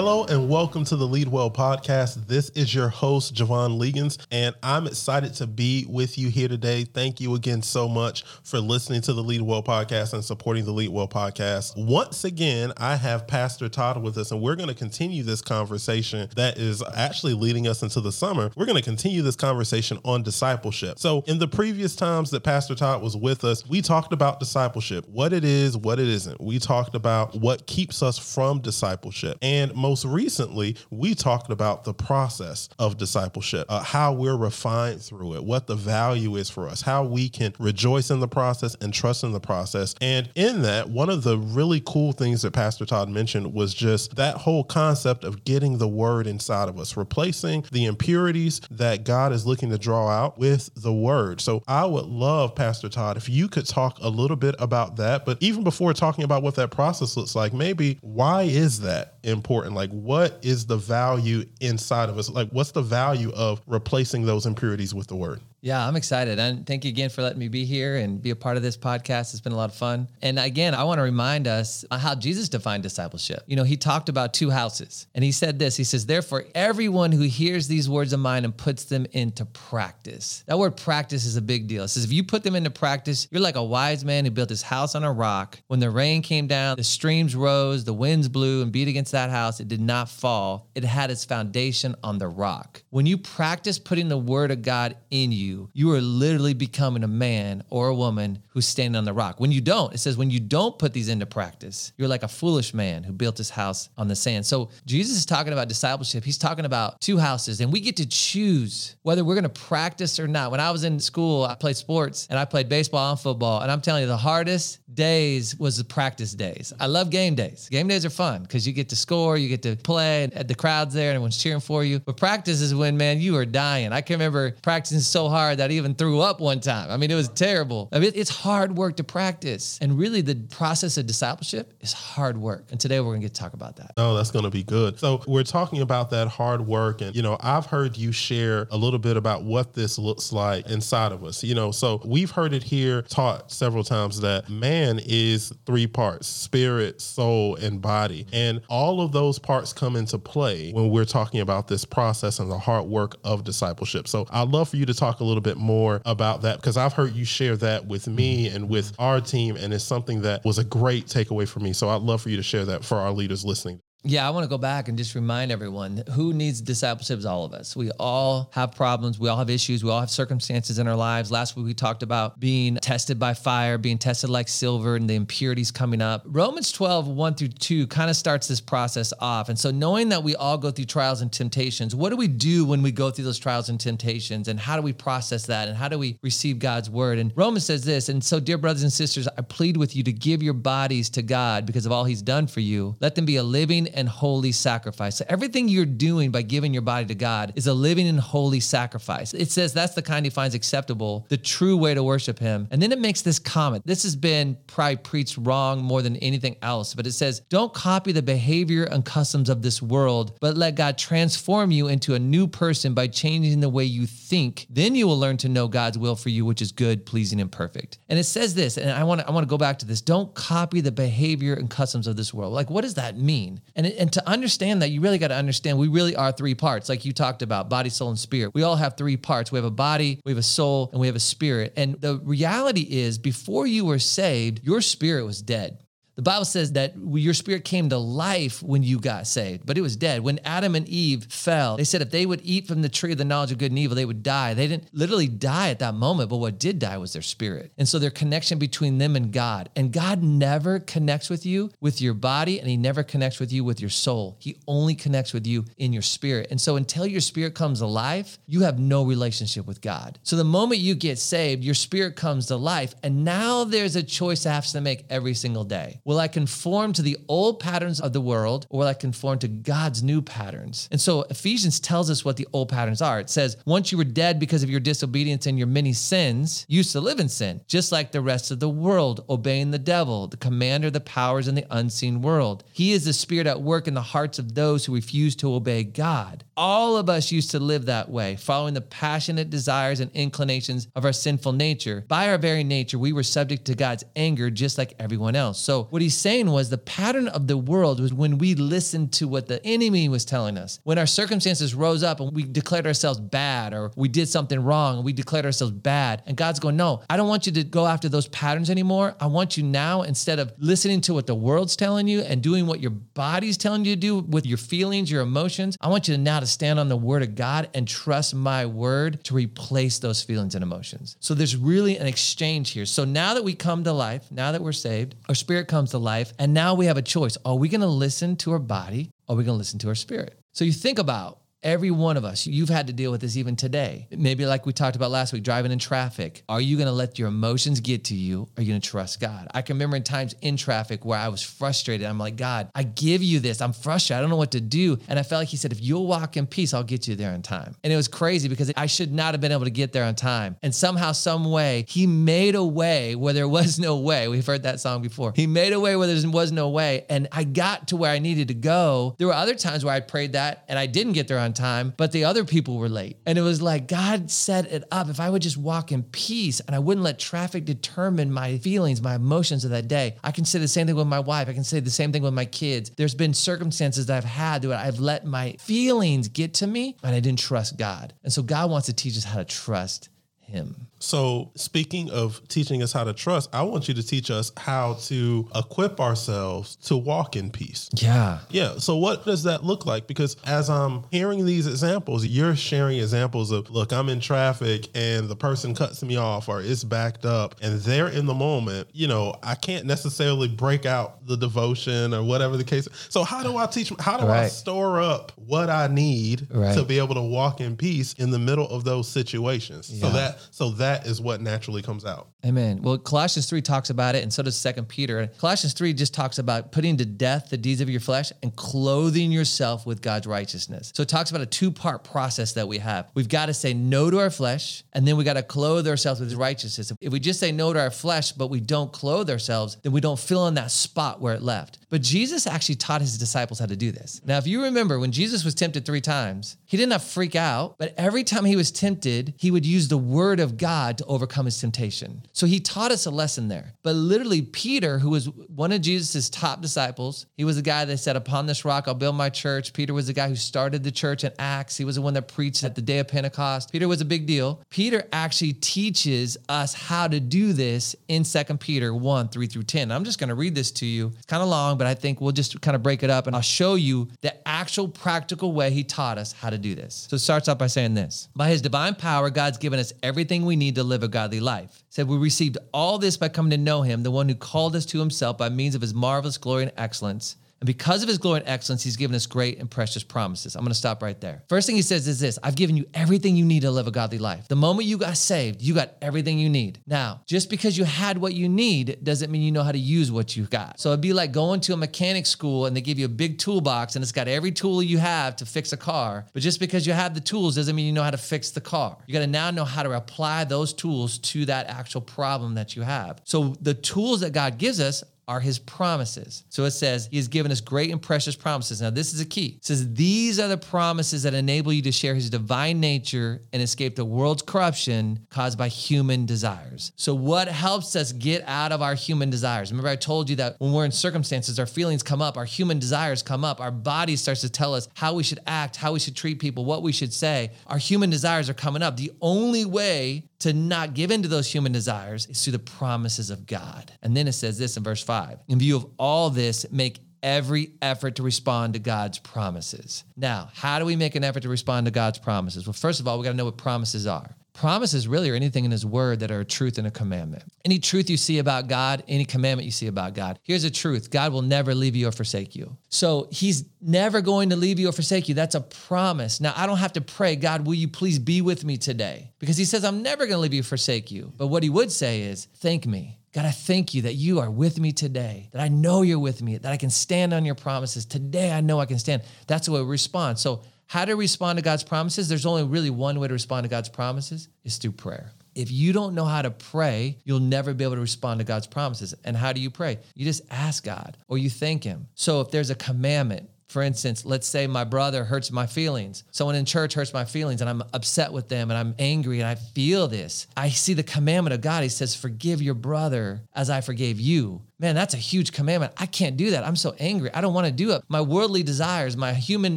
Hello 0.04 0.24
and 0.24 0.48
welcome 0.48 0.84
to 0.86 0.96
the 0.96 1.06
Lead 1.06 1.28
Well 1.28 1.48
podcast. 1.48 2.26
This 2.26 2.48
is 2.50 2.74
your 2.74 2.88
host, 2.88 3.36
Javon 3.36 3.78
Legans, 3.78 4.18
and 4.32 4.52
I'm 4.60 4.88
excited 4.88 5.32
to 5.34 5.46
be 5.46 5.86
with 5.88 6.18
you 6.18 6.28
here 6.28 6.48
today. 6.48 6.82
Thank 6.82 7.20
you 7.20 7.36
again 7.36 7.62
so 7.62 7.88
much 7.88 8.24
for 8.42 8.58
listening 8.58 9.02
to 9.02 9.12
the 9.12 9.22
Lead 9.22 9.42
Well 9.42 9.62
podcast 9.62 10.12
and 10.12 10.24
supporting 10.24 10.64
the 10.64 10.72
Lead 10.72 10.88
Well 10.88 11.06
podcast. 11.06 11.76
Once 11.76 12.24
again, 12.24 12.72
I 12.78 12.96
have 12.96 13.28
Pastor 13.28 13.68
Todd 13.68 14.02
with 14.02 14.18
us, 14.18 14.32
and 14.32 14.42
we're 14.42 14.56
going 14.56 14.70
to 14.70 14.74
continue 14.74 15.22
this 15.22 15.40
conversation 15.40 16.28
that 16.34 16.58
is 16.58 16.82
actually 16.96 17.34
leading 17.34 17.68
us 17.68 17.84
into 17.84 18.00
the 18.00 18.10
summer. 18.10 18.50
We're 18.56 18.66
going 18.66 18.82
to 18.82 18.82
continue 18.82 19.22
this 19.22 19.36
conversation 19.36 20.00
on 20.04 20.24
discipleship. 20.24 20.98
So, 20.98 21.22
in 21.28 21.38
the 21.38 21.46
previous 21.46 21.94
times 21.94 22.32
that 22.32 22.42
Pastor 22.42 22.74
Todd 22.74 23.02
was 23.02 23.16
with 23.16 23.44
us, 23.44 23.68
we 23.68 23.80
talked 23.80 24.12
about 24.12 24.40
discipleship, 24.40 25.08
what 25.08 25.32
it 25.32 25.44
is, 25.44 25.76
what 25.76 26.00
it 26.00 26.08
isn't. 26.08 26.40
We 26.40 26.58
talked 26.58 26.96
about 26.96 27.36
what 27.36 27.68
keeps 27.68 28.02
us 28.02 28.18
from 28.18 28.60
discipleship. 28.60 29.38
And 29.40 29.72
most 29.76 29.91
recently, 30.04 30.76
we 30.90 31.14
talked 31.14 31.50
about 31.50 31.84
the 31.84 31.94
process 31.94 32.68
of 32.78 32.96
discipleship, 32.96 33.66
uh, 33.68 33.82
how 33.82 34.12
we're 34.12 34.36
refined 34.36 35.02
through 35.02 35.34
it, 35.34 35.44
what 35.44 35.66
the 35.66 35.74
value 35.74 36.36
is 36.36 36.50
for 36.50 36.68
us, 36.68 36.80
how 36.82 37.04
we 37.04 37.28
can 37.28 37.52
rejoice 37.58 38.10
in 38.10 38.20
the 38.20 38.28
process 38.28 38.74
and 38.80 38.92
trust 38.92 39.24
in 39.24 39.32
the 39.32 39.40
process. 39.40 39.94
And 40.00 40.30
in 40.34 40.62
that, 40.62 40.88
one 40.88 41.10
of 41.10 41.22
the 41.22 41.38
really 41.38 41.82
cool 41.84 42.12
things 42.12 42.42
that 42.42 42.52
Pastor 42.52 42.84
Todd 42.84 43.08
mentioned 43.08 43.52
was 43.52 43.74
just 43.74 44.16
that 44.16 44.36
whole 44.36 44.64
concept 44.64 45.24
of 45.24 45.44
getting 45.44 45.78
the 45.78 45.88
word 45.88 46.26
inside 46.26 46.68
of 46.68 46.78
us, 46.78 46.96
replacing 46.96 47.64
the 47.72 47.84
impurities 47.84 48.60
that 48.70 49.04
God 49.04 49.32
is 49.32 49.46
looking 49.46 49.70
to 49.70 49.78
draw 49.78 50.08
out 50.08 50.38
with 50.38 50.70
the 50.76 50.92
word. 50.92 51.40
So 51.40 51.62
I 51.68 51.84
would 51.84 52.06
love, 52.06 52.54
Pastor 52.54 52.88
Todd, 52.88 53.16
if 53.16 53.28
you 53.28 53.48
could 53.48 53.66
talk 53.66 53.98
a 54.00 54.08
little 54.08 54.36
bit 54.36 54.54
about 54.58 54.96
that. 54.96 55.24
But 55.24 55.38
even 55.40 55.64
before 55.64 55.92
talking 55.92 56.24
about 56.24 56.42
what 56.42 56.54
that 56.56 56.70
process 56.70 57.16
looks 57.16 57.34
like, 57.34 57.52
maybe 57.52 57.98
why 58.00 58.42
is 58.42 58.80
that 58.80 59.14
important? 59.22 59.71
Like, 59.74 59.90
what 59.90 60.38
is 60.42 60.66
the 60.66 60.76
value 60.76 61.44
inside 61.60 62.08
of 62.08 62.18
us? 62.18 62.28
Like, 62.28 62.50
what's 62.50 62.72
the 62.72 62.82
value 62.82 63.32
of 63.32 63.62
replacing 63.66 64.24
those 64.26 64.46
impurities 64.46 64.94
with 64.94 65.06
the 65.06 65.16
word? 65.16 65.40
Yeah, 65.64 65.86
I'm 65.86 65.94
excited. 65.94 66.40
And 66.40 66.66
thank 66.66 66.84
you 66.84 66.88
again 66.88 67.08
for 67.08 67.22
letting 67.22 67.38
me 67.38 67.46
be 67.46 67.64
here 67.64 67.94
and 67.94 68.20
be 68.20 68.30
a 68.30 68.36
part 68.36 68.56
of 68.56 68.64
this 68.64 68.76
podcast. 68.76 69.32
It's 69.32 69.40
been 69.40 69.52
a 69.52 69.56
lot 69.56 69.70
of 69.70 69.76
fun. 69.76 70.08
And 70.20 70.36
again, 70.36 70.74
I 70.74 70.82
want 70.82 70.98
to 70.98 71.04
remind 71.04 71.46
us 71.46 71.84
how 71.88 72.16
Jesus 72.16 72.48
defined 72.48 72.82
discipleship. 72.82 73.44
You 73.46 73.54
know, 73.54 73.62
he 73.62 73.76
talked 73.76 74.08
about 74.08 74.34
two 74.34 74.50
houses 74.50 75.06
and 75.14 75.24
he 75.24 75.30
said 75.30 75.60
this 75.60 75.76
He 75.76 75.84
says, 75.84 76.04
Therefore, 76.04 76.46
everyone 76.56 77.12
who 77.12 77.22
hears 77.22 77.68
these 77.68 77.88
words 77.88 78.12
of 78.12 78.18
mine 78.18 78.44
and 78.44 78.56
puts 78.56 78.86
them 78.86 79.06
into 79.12 79.44
practice. 79.44 80.42
That 80.48 80.58
word 80.58 80.76
practice 80.76 81.24
is 81.24 81.36
a 81.36 81.42
big 81.42 81.68
deal. 81.68 81.84
It 81.84 81.88
says, 81.88 82.06
If 82.06 82.12
you 82.12 82.24
put 82.24 82.42
them 82.42 82.56
into 82.56 82.70
practice, 82.70 83.28
you're 83.30 83.40
like 83.40 83.54
a 83.54 83.62
wise 83.62 84.04
man 84.04 84.24
who 84.24 84.32
built 84.32 84.50
his 84.50 84.62
house 84.62 84.96
on 84.96 85.04
a 85.04 85.12
rock. 85.12 85.60
When 85.68 85.78
the 85.78 85.90
rain 85.90 86.22
came 86.22 86.48
down, 86.48 86.76
the 86.76 86.82
streams 86.82 87.36
rose, 87.36 87.84
the 87.84 87.94
winds 87.94 88.28
blew 88.28 88.62
and 88.62 88.72
beat 88.72 88.88
against 88.88 89.12
that 89.12 89.30
house, 89.30 89.60
it 89.60 89.68
did 89.68 89.80
not 89.80 90.08
fall. 90.08 90.66
It 90.74 90.82
had 90.82 91.12
its 91.12 91.24
foundation 91.24 91.94
on 92.02 92.18
the 92.18 92.26
rock. 92.26 92.82
When 92.90 93.06
you 93.06 93.16
practice 93.16 93.78
putting 93.78 94.08
the 94.08 94.18
word 94.18 94.50
of 94.50 94.62
God 94.62 94.96
in 95.12 95.30
you, 95.30 95.51
you, 95.52 95.70
you 95.72 95.92
are 95.92 96.00
literally 96.00 96.54
becoming 96.54 97.04
a 97.04 97.08
man 97.08 97.62
or 97.68 97.88
a 97.88 97.94
woman 97.94 98.42
who's 98.48 98.66
standing 98.66 98.96
on 98.96 99.04
the 99.04 99.12
rock. 99.12 99.38
When 99.38 99.52
you 99.52 99.60
don't, 99.60 99.94
it 99.94 99.98
says, 99.98 100.16
when 100.16 100.30
you 100.30 100.40
don't 100.40 100.78
put 100.78 100.92
these 100.92 101.08
into 101.08 101.26
practice, 101.26 101.92
you're 101.96 102.08
like 102.08 102.22
a 102.22 102.28
foolish 102.28 102.72
man 102.72 103.02
who 103.02 103.12
built 103.12 103.36
his 103.38 103.50
house 103.50 103.90
on 103.98 104.08
the 104.08 104.16
sand. 104.16 104.46
So 104.46 104.70
Jesus 104.86 105.16
is 105.16 105.26
talking 105.26 105.52
about 105.52 105.68
discipleship. 105.68 106.24
He's 106.24 106.38
talking 106.38 106.64
about 106.64 107.00
two 107.00 107.18
houses, 107.18 107.60
and 107.60 107.72
we 107.72 107.80
get 107.80 107.96
to 107.96 108.08
choose 108.08 108.96
whether 109.02 109.24
we're 109.24 109.34
going 109.34 109.44
to 109.44 109.60
practice 109.60 110.18
or 110.18 110.26
not. 110.26 110.50
When 110.50 110.60
I 110.60 110.70
was 110.70 110.84
in 110.84 110.98
school, 110.98 111.44
I 111.44 111.54
played 111.54 111.76
sports 111.76 112.26
and 112.30 112.38
I 112.38 112.44
played 112.44 112.68
baseball 112.68 113.10
and 113.10 113.20
football. 113.20 113.60
And 113.60 113.70
I'm 113.70 113.80
telling 113.80 114.02
you, 114.02 114.08
the 114.08 114.16
hardest 114.16 114.78
days 114.94 115.58
was 115.58 115.76
the 115.76 115.84
practice 115.84 116.34
days. 116.34 116.72
I 116.80 116.86
love 116.86 117.10
game 117.10 117.34
days. 117.34 117.68
Game 117.70 117.88
days 117.88 118.04
are 118.04 118.10
fun 118.10 118.42
because 118.42 118.66
you 118.66 118.72
get 118.72 118.88
to 118.90 118.96
score, 118.96 119.36
you 119.36 119.48
get 119.48 119.62
to 119.62 119.76
play, 119.76 120.24
and 120.24 120.48
the 120.48 120.54
crowd's 120.54 120.94
there, 120.94 121.10
and 121.10 121.16
everyone's 121.16 121.38
cheering 121.38 121.60
for 121.60 121.84
you. 121.84 121.98
But 121.98 122.16
practice 122.16 122.60
is 122.60 122.74
when, 122.74 122.96
man, 122.96 123.20
you 123.20 123.36
are 123.36 123.44
dying. 123.44 123.92
I 123.92 124.00
can 124.00 124.14
remember 124.14 124.54
practicing 124.62 125.00
so 125.00 125.28
hard 125.28 125.41
hard 125.42 125.58
that 125.58 125.70
I 125.70 125.74
even 125.74 125.94
threw 125.94 126.20
up 126.20 126.40
one 126.40 126.60
time. 126.60 126.90
I 126.90 126.96
mean, 126.96 127.10
it 127.10 127.14
was 127.14 127.28
terrible. 127.28 127.88
I 127.92 127.98
mean, 127.98 128.12
it's 128.14 128.30
hard 128.30 128.76
work 128.76 128.96
to 128.96 129.04
practice. 129.04 129.78
And 129.80 129.98
really, 129.98 130.20
the 130.20 130.36
process 130.50 130.96
of 130.96 131.06
discipleship 131.06 131.74
is 131.80 131.92
hard 131.92 132.38
work. 132.38 132.66
And 132.70 132.78
today 132.78 133.00
we're 133.00 133.06
going 133.06 133.20
to 133.20 133.24
get 133.26 133.34
to 133.34 133.40
talk 133.40 133.54
about 133.54 133.76
that. 133.76 133.92
Oh, 133.96 134.14
that's 134.14 134.30
going 134.30 134.44
to 134.44 134.50
be 134.50 134.62
good. 134.62 134.98
So, 134.98 135.22
we're 135.26 135.42
talking 135.42 135.80
about 135.80 136.10
that 136.10 136.28
hard 136.28 136.66
work. 136.66 137.00
And, 137.00 137.14
you 137.16 137.22
know, 137.22 137.36
I've 137.40 137.66
heard 137.66 137.96
you 137.96 138.12
share 138.12 138.68
a 138.70 138.76
little 138.76 138.98
bit 138.98 139.16
about 139.16 139.42
what 139.44 139.74
this 139.74 139.98
looks 139.98 140.32
like 140.32 140.68
inside 140.70 141.12
of 141.12 141.24
us. 141.24 141.42
You 141.42 141.54
know, 141.54 141.72
so 141.72 142.00
we've 142.04 142.30
heard 142.30 142.52
it 142.52 142.62
here 142.62 143.02
taught 143.02 143.50
several 143.50 143.82
times 143.84 144.20
that 144.20 144.48
man 144.48 145.00
is 145.04 145.52
three 145.66 145.86
parts 145.86 146.26
spirit, 146.26 147.00
soul, 147.00 147.56
and 147.56 147.80
body. 147.82 148.26
And 148.32 148.60
all 148.68 149.00
of 149.00 149.12
those 149.12 149.38
parts 149.38 149.72
come 149.72 149.96
into 149.96 150.18
play 150.18 150.72
when 150.72 150.90
we're 150.90 151.04
talking 151.04 151.40
about 151.40 151.66
this 151.66 151.84
process 151.84 152.38
and 152.38 152.50
the 152.50 152.58
hard 152.58 152.86
work 152.86 153.16
of 153.24 153.42
discipleship. 153.44 154.06
So, 154.06 154.26
I'd 154.30 154.48
love 154.48 154.68
for 154.68 154.76
you 154.76 154.86
to 154.86 154.94
talk 154.94 155.20
a 155.20 155.24
little 155.24 155.31
little 155.32 155.42
bit 155.42 155.56
more 155.56 156.00
about 156.04 156.42
that 156.42 156.56
because 156.56 156.76
I've 156.76 156.92
heard 156.92 157.14
you 157.14 157.24
share 157.24 157.56
that 157.58 157.86
with 157.86 158.06
me 158.06 158.48
and 158.48 158.68
with 158.68 158.94
our 158.98 159.20
team, 159.20 159.56
and 159.56 159.72
it's 159.72 159.84
something 159.84 160.22
that 160.22 160.44
was 160.44 160.58
a 160.58 160.64
great 160.64 161.06
takeaway 161.06 161.48
for 161.48 161.60
me. 161.60 161.72
So 161.72 161.88
I'd 161.88 162.02
love 162.02 162.22
for 162.22 162.28
you 162.28 162.36
to 162.36 162.42
share 162.42 162.64
that 162.66 162.84
for 162.84 162.98
our 162.98 163.12
leaders 163.12 163.44
listening. 163.44 163.80
Yeah, 164.04 164.26
I 164.26 164.30
want 164.30 164.42
to 164.42 164.48
go 164.48 164.58
back 164.58 164.88
and 164.88 164.98
just 164.98 165.14
remind 165.14 165.52
everyone 165.52 166.02
who 166.14 166.32
needs 166.32 166.60
discipleship 166.60 167.20
is 167.20 167.24
all 167.24 167.44
of 167.44 167.52
us. 167.52 167.76
We 167.76 167.92
all 168.00 168.50
have 168.52 168.72
problems. 168.74 169.16
We 169.16 169.28
all 169.28 169.36
have 169.36 169.48
issues. 169.48 169.84
We 169.84 169.90
all 169.90 170.00
have 170.00 170.10
circumstances 170.10 170.80
in 170.80 170.88
our 170.88 170.96
lives. 170.96 171.30
Last 171.30 171.56
week 171.56 171.66
we 171.66 171.74
talked 171.74 172.02
about 172.02 172.40
being 172.40 172.74
tested 172.76 173.20
by 173.20 173.34
fire, 173.34 173.78
being 173.78 173.98
tested 173.98 174.28
like 174.28 174.48
silver, 174.48 174.96
and 174.96 175.08
the 175.08 175.14
impurities 175.14 175.70
coming 175.70 176.02
up. 176.02 176.24
Romans 176.26 176.72
12, 176.72 177.06
1 177.06 177.34
through 177.34 177.48
2 177.48 177.86
kind 177.86 178.10
of 178.10 178.16
starts 178.16 178.48
this 178.48 178.60
process 178.60 179.12
off. 179.20 179.48
And 179.48 179.56
so, 179.56 179.70
knowing 179.70 180.08
that 180.08 180.24
we 180.24 180.34
all 180.34 180.58
go 180.58 180.72
through 180.72 180.86
trials 180.86 181.20
and 181.20 181.32
temptations, 181.32 181.94
what 181.94 182.10
do 182.10 182.16
we 182.16 182.26
do 182.26 182.64
when 182.64 182.82
we 182.82 182.90
go 182.90 183.12
through 183.12 183.24
those 183.24 183.38
trials 183.38 183.68
and 183.68 183.78
temptations? 183.78 184.48
And 184.48 184.58
how 184.58 184.74
do 184.74 184.82
we 184.82 184.92
process 184.92 185.46
that? 185.46 185.68
And 185.68 185.76
how 185.76 185.88
do 185.88 185.96
we 185.96 186.18
receive 186.22 186.58
God's 186.58 186.90
word? 186.90 187.18
And 187.20 187.30
Romans 187.36 187.66
says 187.66 187.84
this. 187.84 188.08
And 188.08 188.24
so, 188.24 188.40
dear 188.40 188.58
brothers 188.58 188.82
and 188.82 188.92
sisters, 188.92 189.28
I 189.38 189.42
plead 189.42 189.76
with 189.76 189.94
you 189.94 190.02
to 190.02 190.12
give 190.12 190.42
your 190.42 190.54
bodies 190.54 191.08
to 191.10 191.22
God 191.22 191.66
because 191.66 191.86
of 191.86 191.92
all 191.92 192.02
he's 192.02 192.22
done 192.22 192.48
for 192.48 192.58
you. 192.58 192.96
Let 192.98 193.14
them 193.14 193.26
be 193.26 193.36
a 193.36 193.44
living 193.44 193.91
and 193.94 194.08
holy 194.08 194.52
sacrifice. 194.52 195.16
So 195.16 195.24
everything 195.28 195.68
you're 195.68 195.84
doing 195.84 196.30
by 196.30 196.42
giving 196.42 196.72
your 196.72 196.82
body 196.82 197.06
to 197.06 197.14
God 197.14 197.52
is 197.56 197.66
a 197.66 197.74
living 197.74 198.08
and 198.08 198.18
holy 198.18 198.60
sacrifice. 198.60 199.34
It 199.34 199.50
says 199.50 199.72
that's 199.72 199.94
the 199.94 200.02
kind 200.02 200.24
he 200.26 200.30
finds 200.30 200.54
acceptable, 200.54 201.26
the 201.28 201.36
true 201.36 201.76
way 201.76 201.94
to 201.94 202.02
worship 202.02 202.38
him. 202.38 202.68
And 202.70 202.80
then 202.80 202.92
it 202.92 202.98
makes 202.98 203.22
this 203.22 203.38
comment. 203.38 203.86
This 203.86 204.02
has 204.04 204.16
been 204.16 204.56
probably 204.66 204.96
preached 204.96 205.36
wrong 205.38 205.82
more 205.82 206.02
than 206.02 206.16
anything 206.16 206.56
else, 206.62 206.94
but 206.94 207.06
it 207.06 207.12
says, 207.12 207.40
don't 207.48 207.72
copy 207.74 208.12
the 208.12 208.22
behavior 208.22 208.84
and 208.84 209.04
customs 209.04 209.48
of 209.48 209.62
this 209.62 209.82
world, 209.82 210.38
but 210.40 210.56
let 210.56 210.74
God 210.74 210.98
transform 210.98 211.70
you 211.70 211.88
into 211.88 212.14
a 212.14 212.18
new 212.18 212.46
person 212.46 212.94
by 212.94 213.08
changing 213.08 213.60
the 213.60 213.68
way 213.68 213.84
you 213.84 214.06
think. 214.06 214.66
Then 214.70 214.94
you 214.94 215.06
will 215.06 215.18
learn 215.18 215.36
to 215.38 215.48
know 215.48 215.68
God's 215.68 215.98
will 215.98 216.16
for 216.16 216.28
you, 216.28 216.44
which 216.44 216.62
is 216.62 216.72
good, 216.72 217.04
pleasing, 217.04 217.40
and 217.40 217.50
perfect. 217.50 217.98
And 218.08 218.18
it 218.18 218.24
says 218.24 218.54
this, 218.54 218.78
and 218.78 218.90
I 218.90 219.04
want 219.04 219.20
to 219.20 219.28
I 219.28 219.30
want 219.30 219.44
to 219.44 219.50
go 219.50 219.58
back 219.58 219.78
to 219.80 219.86
this. 219.86 220.00
Don't 220.00 220.34
copy 220.34 220.80
the 220.80 220.92
behavior 220.92 221.54
and 221.54 221.70
customs 221.70 222.06
of 222.06 222.16
this 222.16 222.34
world. 222.34 222.52
Like, 222.52 222.70
what 222.70 222.82
does 222.82 222.94
that 222.94 223.16
mean? 223.16 223.60
And 223.76 223.81
it, 223.86 223.96
and 223.98 224.12
to 224.12 224.28
understand 224.28 224.82
that, 224.82 224.90
you 224.90 225.00
really 225.00 225.18
got 225.18 225.28
to 225.28 225.36
understand 225.36 225.78
we 225.78 225.88
really 225.88 226.16
are 226.16 226.32
three 226.32 226.54
parts, 226.54 226.88
like 226.88 227.04
you 227.04 227.12
talked 227.12 227.42
about 227.42 227.68
body, 227.68 227.90
soul, 227.90 228.08
and 228.08 228.18
spirit. 228.18 228.52
We 228.54 228.62
all 228.62 228.76
have 228.76 228.96
three 228.96 229.16
parts. 229.16 229.52
We 229.52 229.56
have 229.58 229.64
a 229.64 229.70
body, 229.70 230.20
we 230.24 230.32
have 230.32 230.38
a 230.38 230.42
soul, 230.42 230.90
and 230.92 231.00
we 231.00 231.06
have 231.06 231.16
a 231.16 231.20
spirit. 231.20 231.72
And 231.76 232.00
the 232.00 232.18
reality 232.18 232.82
is, 232.82 233.18
before 233.18 233.66
you 233.66 233.84
were 233.84 233.98
saved, 233.98 234.64
your 234.64 234.80
spirit 234.80 235.24
was 235.24 235.42
dead. 235.42 235.78
The 236.14 236.22
Bible 236.22 236.44
says 236.44 236.72
that 236.72 236.94
your 237.14 237.32
spirit 237.32 237.64
came 237.64 237.88
to 237.88 237.96
life 237.96 238.62
when 238.62 238.82
you 238.82 239.00
got 239.00 239.26
saved, 239.26 239.64
but 239.64 239.78
it 239.78 239.80
was 239.80 239.96
dead. 239.96 240.20
When 240.20 240.40
Adam 240.44 240.74
and 240.74 240.86
Eve 240.86 241.24
fell, 241.24 241.78
they 241.78 241.84
said 241.84 242.02
if 242.02 242.10
they 242.10 242.26
would 242.26 242.42
eat 242.44 242.66
from 242.66 242.82
the 242.82 242.90
tree 242.90 243.12
of 243.12 243.18
the 243.18 243.24
knowledge 243.24 243.50
of 243.50 243.56
good 243.56 243.70
and 243.70 243.78
evil, 243.78 243.96
they 243.96 244.04
would 244.04 244.22
die. 244.22 244.52
They 244.52 244.68
didn't 244.68 244.88
literally 244.92 245.26
die 245.26 245.70
at 245.70 245.78
that 245.78 245.94
moment, 245.94 246.28
but 246.28 246.36
what 246.36 246.58
did 246.58 246.78
die 246.78 246.98
was 246.98 247.14
their 247.14 247.22
spirit. 247.22 247.72
And 247.78 247.88
so 247.88 247.98
their 247.98 248.10
connection 248.10 248.58
between 248.58 248.98
them 248.98 249.16
and 249.16 249.32
God. 249.32 249.70
And 249.74 249.90
God 249.90 250.22
never 250.22 250.80
connects 250.80 251.30
with 251.30 251.46
you 251.46 251.70
with 251.80 252.02
your 252.02 252.14
body, 252.14 252.60
and 252.60 252.68
He 252.68 252.76
never 252.76 253.02
connects 253.02 253.40
with 253.40 253.50
you 253.50 253.64
with 253.64 253.80
your 253.80 253.90
soul. 253.90 254.36
He 254.38 254.60
only 254.68 254.94
connects 254.94 255.32
with 255.32 255.46
you 255.46 255.64
in 255.78 255.94
your 255.94 256.02
spirit. 256.02 256.48
And 256.50 256.60
so 256.60 256.76
until 256.76 257.06
your 257.06 257.22
spirit 257.22 257.54
comes 257.54 257.80
alive, 257.80 258.38
you 258.46 258.60
have 258.60 258.78
no 258.78 259.02
relationship 259.02 259.66
with 259.66 259.80
God. 259.80 260.18
So 260.24 260.36
the 260.36 260.44
moment 260.44 260.82
you 260.82 260.94
get 260.94 261.18
saved, 261.18 261.64
your 261.64 261.74
spirit 261.74 262.16
comes 262.16 262.48
to 262.48 262.56
life, 262.56 262.94
and 263.02 263.24
now 263.24 263.64
there's 263.64 263.96
a 263.96 264.02
choice 264.02 264.44
I 264.44 264.52
have 264.52 264.66
to 264.66 264.80
make 264.82 265.06
every 265.08 265.32
single 265.32 265.64
day 265.64 266.00
I 266.18 266.28
conform 266.28 266.92
to 266.94 267.02
the 267.02 267.16
old 267.28 267.60
patterns 267.60 268.00
of 268.00 268.12
the 268.12 268.20
world 268.20 268.66
or 268.70 268.80
will 268.80 268.86
I 268.86 268.94
conform 268.94 269.38
to 269.40 269.48
God's 269.48 270.02
new 270.02 270.22
patterns? 270.22 270.88
And 270.90 271.00
so 271.00 271.22
Ephesians 271.22 271.80
tells 271.80 272.10
us 272.10 272.24
what 272.24 272.36
the 272.36 272.48
old 272.52 272.68
patterns 272.68 273.02
are. 273.02 273.20
It 273.20 273.30
says, 273.30 273.56
once 273.64 273.92
you 273.92 273.98
were 273.98 274.04
dead 274.04 274.38
because 274.38 274.62
of 274.62 274.70
your 274.70 274.80
disobedience 274.80 275.46
and 275.46 275.58
your 275.58 275.66
many 275.66 275.92
sins, 275.92 276.64
you 276.68 276.78
used 276.78 276.92
to 276.92 277.00
live 277.00 277.20
in 277.20 277.28
sin, 277.28 277.60
just 277.66 277.92
like 277.92 278.12
the 278.12 278.20
rest 278.20 278.50
of 278.50 278.60
the 278.60 278.68
world, 278.68 279.24
obeying 279.28 279.70
the 279.70 279.78
devil, 279.78 280.26
the 280.26 280.36
commander 280.36 280.88
of 280.88 280.92
the 280.92 281.00
powers 281.00 281.48
in 281.48 281.54
the 281.54 281.66
unseen 281.70 282.22
world. 282.22 282.64
He 282.72 282.92
is 282.92 283.04
the 283.04 283.12
spirit 283.12 283.46
at 283.46 283.62
work 283.62 283.86
in 283.86 283.94
the 283.94 284.02
hearts 284.02 284.38
of 284.38 284.54
those 284.54 284.84
who 284.84 284.94
refuse 284.94 285.36
to 285.36 285.54
obey 285.54 285.84
God. 285.84 286.44
All 286.56 286.98
of 286.98 287.08
us 287.08 287.32
used 287.32 287.52
to 287.52 287.58
live 287.58 287.86
that 287.86 288.10
way, 288.10 288.36
following 288.36 288.74
the 288.74 288.82
passionate 288.82 289.48
desires 289.48 290.00
and 290.00 290.10
inclinations 290.12 290.86
of 290.94 291.06
our 291.06 291.12
sinful 291.12 291.52
nature. 291.52 292.04
By 292.08 292.28
our 292.28 292.36
very 292.36 292.62
nature, 292.62 292.98
we 292.98 293.14
were 293.14 293.22
subject 293.22 293.64
to 293.66 293.74
God's 293.74 294.04
anger 294.16 294.50
just 294.50 294.76
like 294.76 294.94
everyone 294.98 295.34
else. 295.34 295.58
So, 295.58 295.84
what 295.84 296.02
he's 296.02 296.16
saying 296.16 296.50
was 296.50 296.68
the 296.68 296.76
pattern 296.76 297.28
of 297.28 297.46
the 297.46 297.56
world 297.56 298.00
was 298.00 298.12
when 298.12 298.36
we 298.36 298.54
listened 298.54 299.12
to 299.14 299.26
what 299.28 299.46
the 299.46 299.64
enemy 299.64 300.10
was 300.10 300.26
telling 300.26 300.58
us. 300.58 300.78
When 300.84 300.98
our 300.98 301.06
circumstances 301.06 301.74
rose 301.74 302.02
up 302.02 302.20
and 302.20 302.32
we 302.34 302.42
declared 302.42 302.86
ourselves 302.86 303.18
bad 303.18 303.72
or 303.72 303.90
we 303.96 304.08
did 304.08 304.28
something 304.28 304.62
wrong 304.62 304.96
and 304.96 305.04
we 305.06 305.14
declared 305.14 305.46
ourselves 305.46 305.72
bad, 305.72 306.22
and 306.26 306.36
God's 306.36 306.60
going, 306.60 306.76
No, 306.76 307.02
I 307.08 307.16
don't 307.16 307.28
want 307.28 307.46
you 307.46 307.52
to 307.52 307.64
go 307.64 307.86
after 307.86 308.10
those 308.10 308.28
patterns 308.28 308.68
anymore. 308.68 309.14
I 309.18 309.26
want 309.26 309.56
you 309.56 309.62
now, 309.62 310.02
instead 310.02 310.38
of 310.38 310.52
listening 310.58 311.00
to 311.02 311.14
what 311.14 311.26
the 311.26 311.34
world's 311.34 311.76
telling 311.76 312.08
you 312.08 312.20
and 312.20 312.42
doing 312.42 312.66
what 312.66 312.80
your 312.80 312.90
body's 312.90 313.56
telling 313.56 313.86
you 313.86 313.94
to 313.94 314.00
do 314.00 314.18
with 314.18 314.44
your 314.44 314.58
feelings, 314.58 315.10
your 315.10 315.22
emotions, 315.22 315.78
I 315.80 315.88
want 315.88 316.08
you 316.08 316.14
to 316.14 316.20
now 316.20 316.40
to 316.42 316.46
stand 316.52 316.78
on 316.78 316.88
the 316.88 316.96
word 316.96 317.22
of 317.22 317.34
God 317.34 317.68
and 317.74 317.86
trust 317.88 318.34
my 318.34 318.66
word 318.66 319.22
to 319.24 319.34
replace 319.34 319.98
those 319.98 320.22
feelings 320.22 320.54
and 320.54 320.62
emotions. 320.62 321.16
So 321.20 321.34
there's 321.34 321.56
really 321.56 321.98
an 321.98 322.06
exchange 322.06 322.70
here. 322.70 322.86
So 322.86 323.04
now 323.04 323.34
that 323.34 323.44
we 323.44 323.54
come 323.54 323.84
to 323.84 323.92
life, 323.92 324.30
now 324.30 324.52
that 324.52 324.62
we're 324.62 324.72
saved, 324.72 325.14
our 325.28 325.34
spirit 325.34 325.68
comes 325.68 325.90
to 325.90 325.98
life, 325.98 326.32
and 326.38 326.54
now 326.54 326.74
we 326.74 326.86
have 326.86 326.96
a 326.96 327.02
choice. 327.02 327.36
Are 327.44 327.56
we 327.56 327.68
going 327.68 327.80
to 327.80 327.86
listen 327.86 328.36
to 328.36 328.52
our 328.52 328.58
body? 328.58 329.10
Are 329.28 329.36
we 329.36 329.44
going 329.44 329.54
to 329.54 329.58
listen 329.58 329.78
to 329.80 329.88
our 329.88 329.94
spirit? 329.94 330.38
So 330.52 330.64
you 330.64 330.72
think 330.72 330.98
about 330.98 331.41
Every 331.62 331.92
one 331.92 332.16
of 332.16 332.24
us, 332.24 332.44
you've 332.44 332.68
had 332.68 332.88
to 332.88 332.92
deal 332.92 333.12
with 333.12 333.20
this 333.20 333.36
even 333.36 333.54
today. 333.54 334.08
Maybe 334.10 334.46
like 334.46 334.66
we 334.66 334.72
talked 334.72 334.96
about 334.96 335.12
last 335.12 335.32
week, 335.32 335.44
driving 335.44 335.70
in 335.70 335.78
traffic. 335.78 336.42
Are 336.48 336.60
you 336.60 336.76
going 336.76 336.88
to 336.88 336.92
let 336.92 337.20
your 337.20 337.28
emotions 337.28 337.78
get 337.78 338.06
to 338.06 338.16
you? 338.16 338.48
Are 338.56 338.62
you 338.62 338.72
going 338.72 338.80
to 338.80 338.88
trust 338.88 339.20
God? 339.20 339.46
I 339.54 339.62
can 339.62 339.76
remember 339.76 339.96
in 339.96 340.02
times 340.02 340.34
in 340.40 340.56
traffic 340.56 341.04
where 341.04 341.20
I 341.20 341.28
was 341.28 341.40
frustrated. 341.40 342.04
I'm 342.04 342.18
like, 342.18 342.34
God, 342.34 342.68
I 342.74 342.82
give 342.82 343.22
you 343.22 343.38
this. 343.38 343.60
I'm 343.60 343.72
frustrated. 343.72 344.18
I 344.18 344.20
don't 344.22 344.30
know 344.30 344.36
what 344.36 344.50
to 344.52 344.60
do. 344.60 344.98
And 345.06 345.20
I 345.20 345.22
felt 345.22 345.40
like 345.40 345.48
He 345.48 345.56
said, 345.56 345.70
if 345.70 345.80
you'll 345.80 346.08
walk 346.08 346.36
in 346.36 346.48
peace, 346.48 346.74
I'll 346.74 346.82
get 346.82 347.06
you 347.06 347.14
there 347.14 347.32
in 347.32 347.42
time. 347.42 347.76
And 347.84 347.92
it 347.92 347.96
was 347.96 348.08
crazy 348.08 348.48
because 348.48 348.72
I 348.76 348.86
should 348.86 349.12
not 349.12 349.32
have 349.34 349.40
been 349.40 349.52
able 349.52 349.64
to 349.64 349.70
get 349.70 349.92
there 349.92 350.04
on 350.04 350.16
time. 350.16 350.56
And 350.64 350.74
somehow, 350.74 351.12
some 351.12 351.44
way, 351.48 351.84
He 351.88 352.08
made 352.08 352.56
a 352.56 352.64
way 352.64 353.14
where 353.14 353.34
there 353.34 353.48
was 353.48 353.78
no 353.78 353.98
way. 353.98 354.26
We've 354.26 354.44
heard 354.44 354.64
that 354.64 354.80
song 354.80 355.00
before. 355.00 355.32
He 355.36 355.46
made 355.46 355.72
a 355.72 355.78
way 355.78 355.94
where 355.94 356.08
there 356.08 356.28
was 356.28 356.50
no 356.50 356.70
way. 356.70 357.06
And 357.08 357.28
I 357.30 357.44
got 357.44 357.88
to 357.88 357.96
where 357.96 358.10
I 358.10 358.18
needed 358.18 358.48
to 358.48 358.54
go. 358.54 359.14
There 359.18 359.28
were 359.28 359.32
other 359.32 359.54
times 359.54 359.84
where 359.84 359.94
I 359.94 360.00
prayed 360.00 360.32
that 360.32 360.64
and 360.66 360.76
I 360.76 360.86
didn't 360.86 361.12
get 361.12 361.28
there 361.28 361.38
on 361.38 361.51
time, 361.52 361.94
but 361.96 362.12
the 362.12 362.24
other 362.24 362.44
people 362.44 362.76
were 362.76 362.88
late. 362.88 363.18
And 363.26 363.38
it 363.38 363.42
was 363.42 363.62
like 363.62 363.88
God 363.88 364.30
set 364.30 364.70
it 364.70 364.84
up. 364.90 365.08
If 365.08 365.20
I 365.20 365.30
would 365.30 365.42
just 365.42 365.56
walk 365.56 365.92
in 365.92 366.02
peace 366.04 366.60
and 366.60 366.74
I 366.74 366.78
wouldn't 366.78 367.04
let 367.04 367.18
traffic 367.18 367.64
determine 367.64 368.32
my 368.32 368.58
feelings, 368.58 369.02
my 369.02 369.14
emotions 369.14 369.64
of 369.64 369.70
that 369.70 369.88
day, 369.88 370.16
I 370.22 370.30
can 370.30 370.44
say 370.44 370.58
the 370.58 370.68
same 370.68 370.86
thing 370.86 370.96
with 370.96 371.06
my 371.06 371.20
wife. 371.20 371.48
I 371.48 371.52
can 371.52 371.64
say 371.64 371.80
the 371.80 371.90
same 371.90 372.12
thing 372.12 372.22
with 372.22 372.34
my 372.34 372.44
kids. 372.44 372.90
There's 372.96 373.14
been 373.14 373.34
circumstances 373.34 374.06
that 374.06 374.16
I've 374.16 374.24
had 374.24 374.62
that 374.62 374.84
I've 374.84 375.00
let 375.00 375.24
my 375.26 375.52
feelings 375.58 376.28
get 376.28 376.54
to 376.54 376.66
me 376.66 376.96
and 377.02 377.14
I 377.14 377.20
didn't 377.20 377.40
trust 377.40 377.76
God. 377.76 378.14
And 378.22 378.32
so 378.32 378.42
God 378.42 378.70
wants 378.70 378.86
to 378.86 378.92
teach 378.92 379.16
us 379.16 379.24
how 379.24 379.38
to 379.38 379.44
trust 379.44 380.08
Him. 380.40 380.88
So, 381.02 381.50
speaking 381.56 382.10
of 382.10 382.40
teaching 382.48 382.80
us 382.80 382.92
how 382.92 383.02
to 383.02 383.12
trust, 383.12 383.50
I 383.52 383.62
want 383.62 383.88
you 383.88 383.94
to 383.94 384.02
teach 384.06 384.30
us 384.30 384.52
how 384.56 384.94
to 385.08 385.48
equip 385.54 385.98
ourselves 386.00 386.76
to 386.84 386.96
walk 386.96 387.34
in 387.34 387.50
peace. 387.50 387.90
Yeah. 387.94 388.38
Yeah. 388.50 388.78
So, 388.78 388.96
what 388.96 389.24
does 389.26 389.42
that 389.42 389.64
look 389.64 389.84
like? 389.84 390.06
Because 390.06 390.36
as 390.46 390.70
I'm 390.70 391.02
hearing 391.10 391.44
these 391.44 391.66
examples, 391.66 392.24
you're 392.24 392.54
sharing 392.54 392.98
examples 392.98 393.50
of, 393.50 393.68
look, 393.68 393.92
I'm 393.92 394.08
in 394.08 394.20
traffic 394.20 394.88
and 394.94 395.28
the 395.28 395.34
person 395.34 395.74
cuts 395.74 396.04
me 396.04 396.16
off 396.16 396.48
or 396.48 396.60
it's 396.60 396.84
backed 396.84 397.24
up 397.26 397.56
and 397.60 397.80
they're 397.80 398.08
in 398.08 398.26
the 398.26 398.34
moment. 398.34 398.86
You 398.92 399.08
know, 399.08 399.34
I 399.42 399.56
can't 399.56 399.86
necessarily 399.86 400.46
break 400.46 400.86
out 400.86 401.26
the 401.26 401.36
devotion 401.36 402.14
or 402.14 402.22
whatever 402.22 402.56
the 402.56 402.64
case. 402.64 402.86
So, 403.08 403.24
how 403.24 403.42
do 403.42 403.56
I 403.56 403.66
teach? 403.66 403.92
How 403.98 404.18
do 404.18 404.26
I 404.28 404.46
store 404.46 405.00
up 405.00 405.32
what 405.34 405.68
I 405.68 405.88
need 405.88 406.46
Right. 406.52 406.74
to 406.76 406.84
be 406.84 406.98
able 406.98 407.16
to 407.16 407.22
walk 407.22 407.60
in 407.60 407.76
peace 407.76 408.12
in 408.14 408.30
the 408.30 408.38
middle 408.38 408.68
of 408.68 408.84
those 408.84 409.08
situations? 409.08 409.86
So 410.00 410.08
that 410.10 410.38
so 410.52 410.70
that 410.70 410.91
is 411.06 411.20
what 411.20 411.40
naturally 411.40 411.82
comes 411.82 412.04
out. 412.04 412.28
Amen. 412.44 412.82
Well, 412.82 412.98
Colossians 412.98 413.48
3 413.48 413.62
talks 413.62 413.90
about 413.90 414.14
it, 414.14 414.22
and 414.22 414.32
so 414.32 414.42
does 414.42 414.56
Second 414.56 414.88
Peter. 414.88 415.28
Colossians 415.38 415.74
3 415.74 415.92
just 415.92 416.12
talks 416.12 416.38
about 416.38 416.72
putting 416.72 416.96
to 416.96 417.04
death 417.04 417.50
the 417.50 417.56
deeds 417.56 417.80
of 417.80 417.88
your 417.88 418.00
flesh 418.00 418.32
and 418.42 418.54
clothing 418.56 419.30
yourself 419.30 419.86
with 419.86 420.02
God's 420.02 420.26
righteousness. 420.26 420.92
So 420.94 421.02
it 421.02 421.08
talks 421.08 421.30
about 421.30 421.42
a 421.42 421.46
two-part 421.46 422.04
process 422.04 422.52
that 422.54 422.66
we 422.66 422.78
have. 422.78 423.08
We've 423.14 423.28
got 423.28 423.46
to 423.46 423.54
say 423.54 423.74
no 423.74 424.10
to 424.10 424.18
our 424.18 424.30
flesh, 424.30 424.82
and 424.92 425.06
then 425.06 425.16
we 425.16 425.24
got 425.24 425.34
to 425.34 425.42
clothe 425.42 425.86
ourselves 425.86 426.20
with 426.20 426.34
righteousness. 426.34 426.92
If 427.00 427.12
we 427.12 427.20
just 427.20 427.38
say 427.38 427.52
no 427.52 427.72
to 427.72 427.80
our 427.80 427.90
flesh, 427.90 428.32
but 428.32 428.48
we 428.48 428.60
don't 428.60 428.92
clothe 428.92 429.30
ourselves, 429.30 429.76
then 429.82 429.92
we 429.92 430.00
don't 430.00 430.18
fill 430.18 430.48
in 430.48 430.54
that 430.54 430.70
spot 430.70 431.20
where 431.20 431.34
it 431.34 431.42
left. 431.42 431.78
But 431.90 432.02
Jesus 432.02 432.46
actually 432.46 432.76
taught 432.76 433.02
his 433.02 433.18
disciples 433.18 433.58
how 433.58 433.66
to 433.66 433.76
do 433.76 433.92
this. 433.92 434.20
Now, 434.24 434.38
if 434.38 434.46
you 434.46 434.62
remember 434.64 434.98
when 434.98 435.12
Jesus 435.12 435.44
was 435.44 435.54
tempted 435.54 435.84
three 435.84 436.00
times, 436.00 436.56
he 436.64 436.76
did 436.76 436.88
not 436.88 437.02
freak 437.02 437.36
out, 437.36 437.76
but 437.78 437.94
every 437.96 438.24
time 438.24 438.44
he 438.44 438.56
was 438.56 438.72
tempted, 438.72 439.34
he 439.36 439.50
would 439.50 439.64
use 439.66 439.88
the 439.88 439.98
word 439.98 440.40
of 440.40 440.56
God 440.56 440.81
to 440.90 441.04
overcome 441.04 441.44
his 441.44 441.60
temptation. 441.60 442.24
So 442.32 442.46
he 442.46 442.58
taught 442.58 442.90
us 442.90 443.06
a 443.06 443.10
lesson 443.10 443.46
there. 443.48 443.74
But 443.82 443.94
literally, 443.94 444.42
Peter, 444.42 444.98
who 444.98 445.10
was 445.10 445.28
one 445.28 445.70
of 445.70 445.80
Jesus' 445.80 446.28
top 446.28 446.60
disciples, 446.60 447.26
he 447.36 447.44
was 447.44 447.56
the 447.56 447.62
guy 447.62 447.84
that 447.84 447.98
said, 447.98 448.16
Upon 448.16 448.46
this 448.46 448.64
rock, 448.64 448.88
I'll 448.88 448.94
build 448.94 449.14
my 449.14 449.30
church. 449.30 449.72
Peter 449.72 449.94
was 449.94 450.08
the 450.08 450.12
guy 450.12 450.28
who 450.28 450.36
started 450.36 450.82
the 450.82 450.90
church 450.90 451.22
in 451.22 451.32
Acts. 451.38 451.76
He 451.76 451.84
was 451.84 451.94
the 451.94 452.02
one 452.02 452.14
that 452.14 452.28
preached 452.28 452.64
at 452.64 452.74
the 452.74 452.82
day 452.82 452.98
of 452.98 453.08
Pentecost. 453.08 453.70
Peter 453.70 453.86
was 453.86 454.00
a 454.00 454.04
big 454.04 454.26
deal. 454.26 454.60
Peter 454.70 455.04
actually 455.12 455.52
teaches 455.52 456.36
us 456.48 456.74
how 456.74 457.06
to 457.06 457.20
do 457.20 457.52
this 457.52 457.94
in 458.08 458.24
2 458.24 458.44
Peter 458.58 458.94
1 458.94 459.28
3 459.28 459.46
through 459.46 459.62
10. 459.62 459.92
I'm 459.92 460.04
just 460.04 460.18
going 460.18 460.28
to 460.28 460.34
read 460.34 460.54
this 460.54 460.70
to 460.72 460.86
you. 460.86 461.12
It's 461.16 461.26
kind 461.26 461.42
of 461.42 461.48
long, 461.48 461.78
but 461.78 461.86
I 461.86 461.94
think 461.94 462.20
we'll 462.20 462.32
just 462.32 462.60
kind 462.60 462.74
of 462.74 462.82
break 462.82 463.02
it 463.02 463.10
up 463.10 463.26
and 463.26 463.36
I'll 463.36 463.42
show 463.42 463.74
you 463.74 464.08
the 464.20 464.34
actual 464.48 464.88
practical 464.88 465.52
way 465.52 465.70
he 465.70 465.84
taught 465.84 466.18
us 466.18 466.32
how 466.32 466.50
to 466.50 466.58
do 466.58 466.74
this. 466.74 467.06
So 467.10 467.16
it 467.16 467.20
starts 467.20 467.48
off 467.48 467.58
by 467.58 467.66
saying 467.66 467.94
this 467.94 468.28
By 468.34 468.48
his 468.48 468.62
divine 468.62 468.94
power, 468.94 469.30
God's 469.30 469.58
given 469.58 469.78
us 469.78 469.92
everything 470.02 470.44
we 470.44 470.56
need 470.56 470.71
to 470.74 470.82
live 470.82 471.02
a 471.02 471.08
godly 471.08 471.40
life. 471.40 471.84
It 471.88 471.94
said 471.94 472.08
we 472.08 472.16
received 472.16 472.58
all 472.72 472.98
this 472.98 473.16
by 473.16 473.28
coming 473.28 473.50
to 473.50 473.56
know 473.58 473.82
him, 473.82 474.02
the 474.02 474.10
one 474.10 474.28
who 474.28 474.34
called 474.34 474.76
us 474.76 474.86
to 474.86 474.98
himself 474.98 475.38
by 475.38 475.48
means 475.48 475.74
of 475.74 475.82
his 475.82 475.94
marvelous 475.94 476.38
glory 476.38 476.64
and 476.64 476.72
excellence. 476.76 477.36
And 477.62 477.66
because 477.68 478.02
of 478.02 478.08
his 478.08 478.18
glory 478.18 478.40
and 478.40 478.48
excellence, 478.48 478.82
he's 478.82 478.96
given 478.96 479.14
us 479.14 479.24
great 479.24 479.60
and 479.60 479.70
precious 479.70 480.02
promises. 480.02 480.56
I'm 480.56 480.62
going 480.62 480.72
to 480.72 480.74
stop 480.74 481.00
right 481.00 481.20
there. 481.20 481.44
First 481.48 481.68
thing 481.68 481.76
he 481.76 481.82
says 481.82 482.08
is 482.08 482.18
this 482.18 482.36
I've 482.42 482.56
given 482.56 482.76
you 482.76 482.86
everything 482.92 483.36
you 483.36 483.44
need 483.44 483.60
to 483.60 483.70
live 483.70 483.86
a 483.86 483.92
godly 483.92 484.18
life. 484.18 484.48
The 484.48 484.56
moment 484.56 484.88
you 484.88 484.98
got 484.98 485.16
saved, 485.16 485.62
you 485.62 485.72
got 485.72 485.92
everything 486.02 486.40
you 486.40 486.50
need. 486.50 486.80
Now, 486.88 487.22
just 487.24 487.48
because 487.50 487.78
you 487.78 487.84
had 487.84 488.18
what 488.18 488.34
you 488.34 488.48
need 488.48 488.98
doesn't 489.04 489.30
mean 489.30 489.42
you 489.42 489.52
know 489.52 489.62
how 489.62 489.70
to 489.70 489.78
use 489.78 490.10
what 490.10 490.36
you 490.36 490.46
got. 490.46 490.80
So 490.80 490.88
it'd 490.88 491.02
be 491.02 491.12
like 491.12 491.30
going 491.30 491.60
to 491.60 491.72
a 491.72 491.76
mechanic 491.76 492.26
school 492.26 492.66
and 492.66 492.76
they 492.76 492.80
give 492.80 492.98
you 492.98 493.06
a 493.06 493.08
big 493.08 493.38
toolbox 493.38 493.94
and 493.94 494.02
it's 494.02 494.10
got 494.10 494.26
every 494.26 494.50
tool 494.50 494.82
you 494.82 494.98
have 494.98 495.36
to 495.36 495.46
fix 495.46 495.72
a 495.72 495.76
car. 495.76 496.26
But 496.32 496.42
just 496.42 496.58
because 496.58 496.84
you 496.84 496.94
have 496.94 497.14
the 497.14 497.20
tools 497.20 497.54
doesn't 497.54 497.76
mean 497.76 497.86
you 497.86 497.92
know 497.92 498.02
how 498.02 498.10
to 498.10 498.18
fix 498.18 498.50
the 498.50 498.60
car. 498.60 498.98
You 499.06 499.12
got 499.12 499.20
to 499.20 499.28
now 499.28 499.52
know 499.52 499.64
how 499.64 499.84
to 499.84 499.92
apply 499.92 500.42
those 500.44 500.72
tools 500.72 501.18
to 501.18 501.44
that 501.44 501.68
actual 501.68 502.00
problem 502.00 502.54
that 502.54 502.74
you 502.74 502.82
have. 502.82 503.20
So 503.22 503.54
the 503.60 503.74
tools 503.74 504.22
that 504.22 504.32
God 504.32 504.58
gives 504.58 504.80
us 504.80 505.04
are 505.28 505.40
his 505.40 505.58
promises. 505.58 506.44
So 506.48 506.64
it 506.64 506.72
says 506.72 507.08
he 507.10 507.16
has 507.16 507.28
given 507.28 507.52
us 507.52 507.60
great 507.60 507.90
and 507.90 508.00
precious 508.00 508.36
promises. 508.36 508.82
Now, 508.82 508.90
this 508.90 509.14
is 509.14 509.20
a 509.20 509.24
key. 509.24 509.54
It 509.58 509.64
says 509.64 509.92
these 509.94 510.40
are 510.40 510.48
the 510.48 510.56
promises 510.56 511.22
that 511.22 511.34
enable 511.34 511.72
you 511.72 511.82
to 511.82 511.92
share 511.92 512.14
his 512.14 512.30
divine 512.30 512.80
nature 512.80 513.40
and 513.52 513.62
escape 513.62 513.96
the 513.96 514.04
world's 514.04 514.42
corruption 514.42 515.26
caused 515.30 515.56
by 515.56 515.68
human 515.68 516.26
desires. 516.26 516.92
So, 516.96 517.14
what 517.14 517.48
helps 517.48 517.94
us 517.96 518.12
get 518.12 518.42
out 518.46 518.72
of 518.72 518.82
our 518.82 518.94
human 518.94 519.30
desires? 519.30 519.70
Remember, 519.70 519.88
I 519.88 519.96
told 519.96 520.28
you 520.28 520.36
that 520.36 520.56
when 520.58 520.72
we're 520.72 520.84
in 520.84 520.92
circumstances, 520.92 521.58
our 521.58 521.66
feelings 521.66 522.02
come 522.02 522.20
up, 522.20 522.36
our 522.36 522.44
human 522.44 522.78
desires 522.78 523.22
come 523.22 523.44
up, 523.44 523.60
our 523.60 523.70
body 523.70 524.16
starts 524.16 524.40
to 524.42 524.50
tell 524.50 524.74
us 524.74 524.88
how 524.94 525.14
we 525.14 525.22
should 525.22 525.40
act, 525.46 525.76
how 525.76 525.92
we 525.92 525.98
should 525.98 526.16
treat 526.16 526.38
people, 526.38 526.64
what 526.64 526.82
we 526.82 526.92
should 526.92 527.12
say. 527.12 527.52
Our 527.66 527.78
human 527.78 528.10
desires 528.10 528.50
are 528.50 528.54
coming 528.54 528.82
up. 528.82 528.96
The 528.96 529.12
only 529.20 529.64
way 529.64 530.24
to 530.42 530.52
not 530.52 530.94
give 530.94 531.10
in 531.10 531.22
to 531.22 531.28
those 531.28 531.50
human 531.50 531.70
desires 531.70 532.26
is 532.26 532.42
through 532.42 532.52
the 532.52 532.58
promises 532.58 533.30
of 533.30 533.46
God. 533.46 533.92
And 534.02 534.16
then 534.16 534.26
it 534.26 534.32
says 534.32 534.58
this 534.58 534.76
in 534.76 534.82
verse 534.82 535.02
5 535.02 535.38
In 535.48 535.58
view 535.58 535.76
of 535.76 535.86
all 535.98 536.30
this, 536.30 536.66
make 536.70 536.98
every 537.22 537.70
effort 537.80 538.16
to 538.16 538.24
respond 538.24 538.74
to 538.74 538.80
God's 538.80 539.20
promises. 539.20 540.02
Now, 540.16 540.50
how 540.54 540.80
do 540.80 540.84
we 540.84 540.96
make 540.96 541.14
an 541.14 541.22
effort 541.22 541.44
to 541.44 541.48
respond 541.48 541.86
to 541.86 541.92
God's 541.92 542.18
promises? 542.18 542.66
Well, 542.66 542.72
first 542.72 542.98
of 542.98 543.06
all, 543.06 543.18
we 543.18 543.24
got 543.24 543.30
to 543.30 543.36
know 543.36 543.44
what 543.44 543.56
promises 543.56 544.06
are. 544.06 544.34
Promises 544.54 545.08
really 545.08 545.30
are 545.30 545.34
anything 545.34 545.64
in 545.64 545.70
his 545.70 545.84
word 545.86 546.20
that 546.20 546.30
are 546.30 546.40
a 546.40 546.44
truth 546.44 546.78
and 546.78 546.86
a 546.86 546.90
commandment. 546.90 547.44
Any 547.64 547.78
truth 547.78 548.10
you 548.10 548.16
see 548.16 548.38
about 548.38 548.68
God, 548.68 549.02
any 549.08 549.24
commandment 549.24 549.64
you 549.64 549.72
see 549.72 549.86
about 549.86 550.14
God. 550.14 550.38
Here's 550.42 550.64
a 550.64 550.70
truth 550.70 551.10
God 551.10 551.32
will 551.32 551.42
never 551.42 551.74
leave 551.74 551.96
you 551.96 552.08
or 552.08 552.12
forsake 552.12 552.54
you. 552.54 552.76
So 552.88 553.28
he's 553.30 553.64
never 553.80 554.20
going 554.20 554.50
to 554.50 554.56
leave 554.56 554.78
you 554.78 554.88
or 554.88 554.92
forsake 554.92 555.28
you. 555.28 555.34
That's 555.34 555.54
a 555.54 555.60
promise. 555.60 556.40
Now, 556.40 556.52
I 556.56 556.66
don't 556.66 556.78
have 556.78 556.92
to 556.94 557.00
pray, 557.00 557.36
God, 557.36 557.66
will 557.66 557.74
you 557.74 557.88
please 557.88 558.18
be 558.18 558.42
with 558.42 558.64
me 558.64 558.76
today? 558.76 559.32
Because 559.38 559.56
he 559.56 559.64
says, 559.64 559.84
I'm 559.84 560.02
never 560.02 560.26
going 560.26 560.36
to 560.36 560.40
leave 560.40 560.54
you 560.54 560.60
or 560.60 560.64
forsake 560.64 561.10
you. 561.10 561.32
But 561.36 561.46
what 561.46 561.62
he 561.62 561.70
would 561.70 561.90
say 561.90 562.22
is, 562.22 562.46
thank 562.56 562.86
me. 562.86 563.18
God, 563.32 563.46
I 563.46 563.50
thank 563.50 563.94
you 563.94 564.02
that 564.02 564.14
you 564.14 564.40
are 564.40 564.50
with 564.50 564.78
me 564.78 564.92
today, 564.92 565.48
that 565.52 565.62
I 565.62 565.68
know 565.68 566.02
you're 566.02 566.18
with 566.18 566.42
me, 566.42 566.58
that 566.58 566.70
I 566.70 566.76
can 566.76 566.90
stand 566.90 567.32
on 567.32 567.46
your 567.46 567.54
promises. 567.54 568.04
Today, 568.04 568.52
I 568.52 568.60
know 568.60 568.78
I 568.78 568.84
can 568.84 568.98
stand. 568.98 569.22
That's 569.46 569.66
the 569.66 569.72
way 569.72 569.80
we 569.80 569.88
respond. 569.88 570.38
So, 570.38 570.62
how 570.92 571.06
to 571.06 571.16
respond 571.16 571.56
to 571.56 571.62
God's 571.62 571.82
promises? 571.82 572.28
There's 572.28 572.44
only 572.44 572.64
really 572.64 572.90
one 572.90 573.18
way 573.18 573.26
to 573.26 573.32
respond 573.32 573.64
to 573.64 573.70
God's 573.70 573.88
promises 573.88 574.50
is 574.62 574.76
through 574.76 574.92
prayer. 574.92 575.32
If 575.54 575.72
you 575.72 575.94
don't 575.94 576.14
know 576.14 576.26
how 576.26 576.42
to 576.42 576.50
pray, 576.50 577.16
you'll 577.24 577.40
never 577.40 577.72
be 577.72 577.82
able 577.82 577.94
to 577.94 578.02
respond 578.02 578.40
to 578.40 578.44
God's 578.44 578.66
promises. 578.66 579.14
And 579.24 579.34
how 579.34 579.54
do 579.54 579.60
you 579.62 579.70
pray? 579.70 580.00
You 580.14 580.26
just 580.26 580.42
ask 580.50 580.84
God 580.84 581.16
or 581.28 581.38
you 581.38 581.48
thank 581.48 581.82
Him. 581.82 582.08
So 582.14 582.42
if 582.42 582.50
there's 582.50 582.68
a 582.68 582.74
commandment, 582.74 583.48
for 583.68 583.80
instance, 583.80 584.26
let's 584.26 584.46
say 584.46 584.66
my 584.66 584.84
brother 584.84 585.24
hurts 585.24 585.50
my 585.50 585.66
feelings. 585.66 586.24
Someone 586.30 586.56
in 586.56 586.66
church 586.66 586.92
hurts 586.92 587.14
my 587.14 587.24
feelings 587.24 587.62
and 587.62 587.70
I'm 587.70 587.82
upset 587.94 588.30
with 588.30 588.50
them 588.50 588.70
and 588.70 588.76
I'm 588.76 588.94
angry 588.98 589.40
and 589.40 589.48
I 589.48 589.54
feel 589.54 590.08
this. 590.08 590.46
I 590.58 590.68
see 590.68 590.92
the 590.92 591.02
commandment 591.02 591.54
of 591.54 591.62
God. 591.62 591.82
He 591.84 591.88
says, 591.88 592.14
Forgive 592.14 592.60
your 592.60 592.74
brother 592.74 593.40
as 593.54 593.70
I 593.70 593.80
forgave 593.80 594.20
you. 594.20 594.60
Man, 594.82 594.96
that's 594.96 595.14
a 595.14 595.18
huge 595.18 595.52
commandment. 595.52 595.92
I 595.96 596.06
can't 596.06 596.36
do 596.36 596.50
that. 596.50 596.66
I'm 596.66 596.74
so 596.74 596.96
angry. 596.98 597.32
I 597.32 597.40
don't 597.40 597.54
want 597.54 597.68
to 597.68 597.72
do 597.72 597.92
it. 597.92 598.02
My 598.08 598.20
worldly 598.20 598.64
desires, 598.64 599.16
my 599.16 599.32
human 599.32 599.76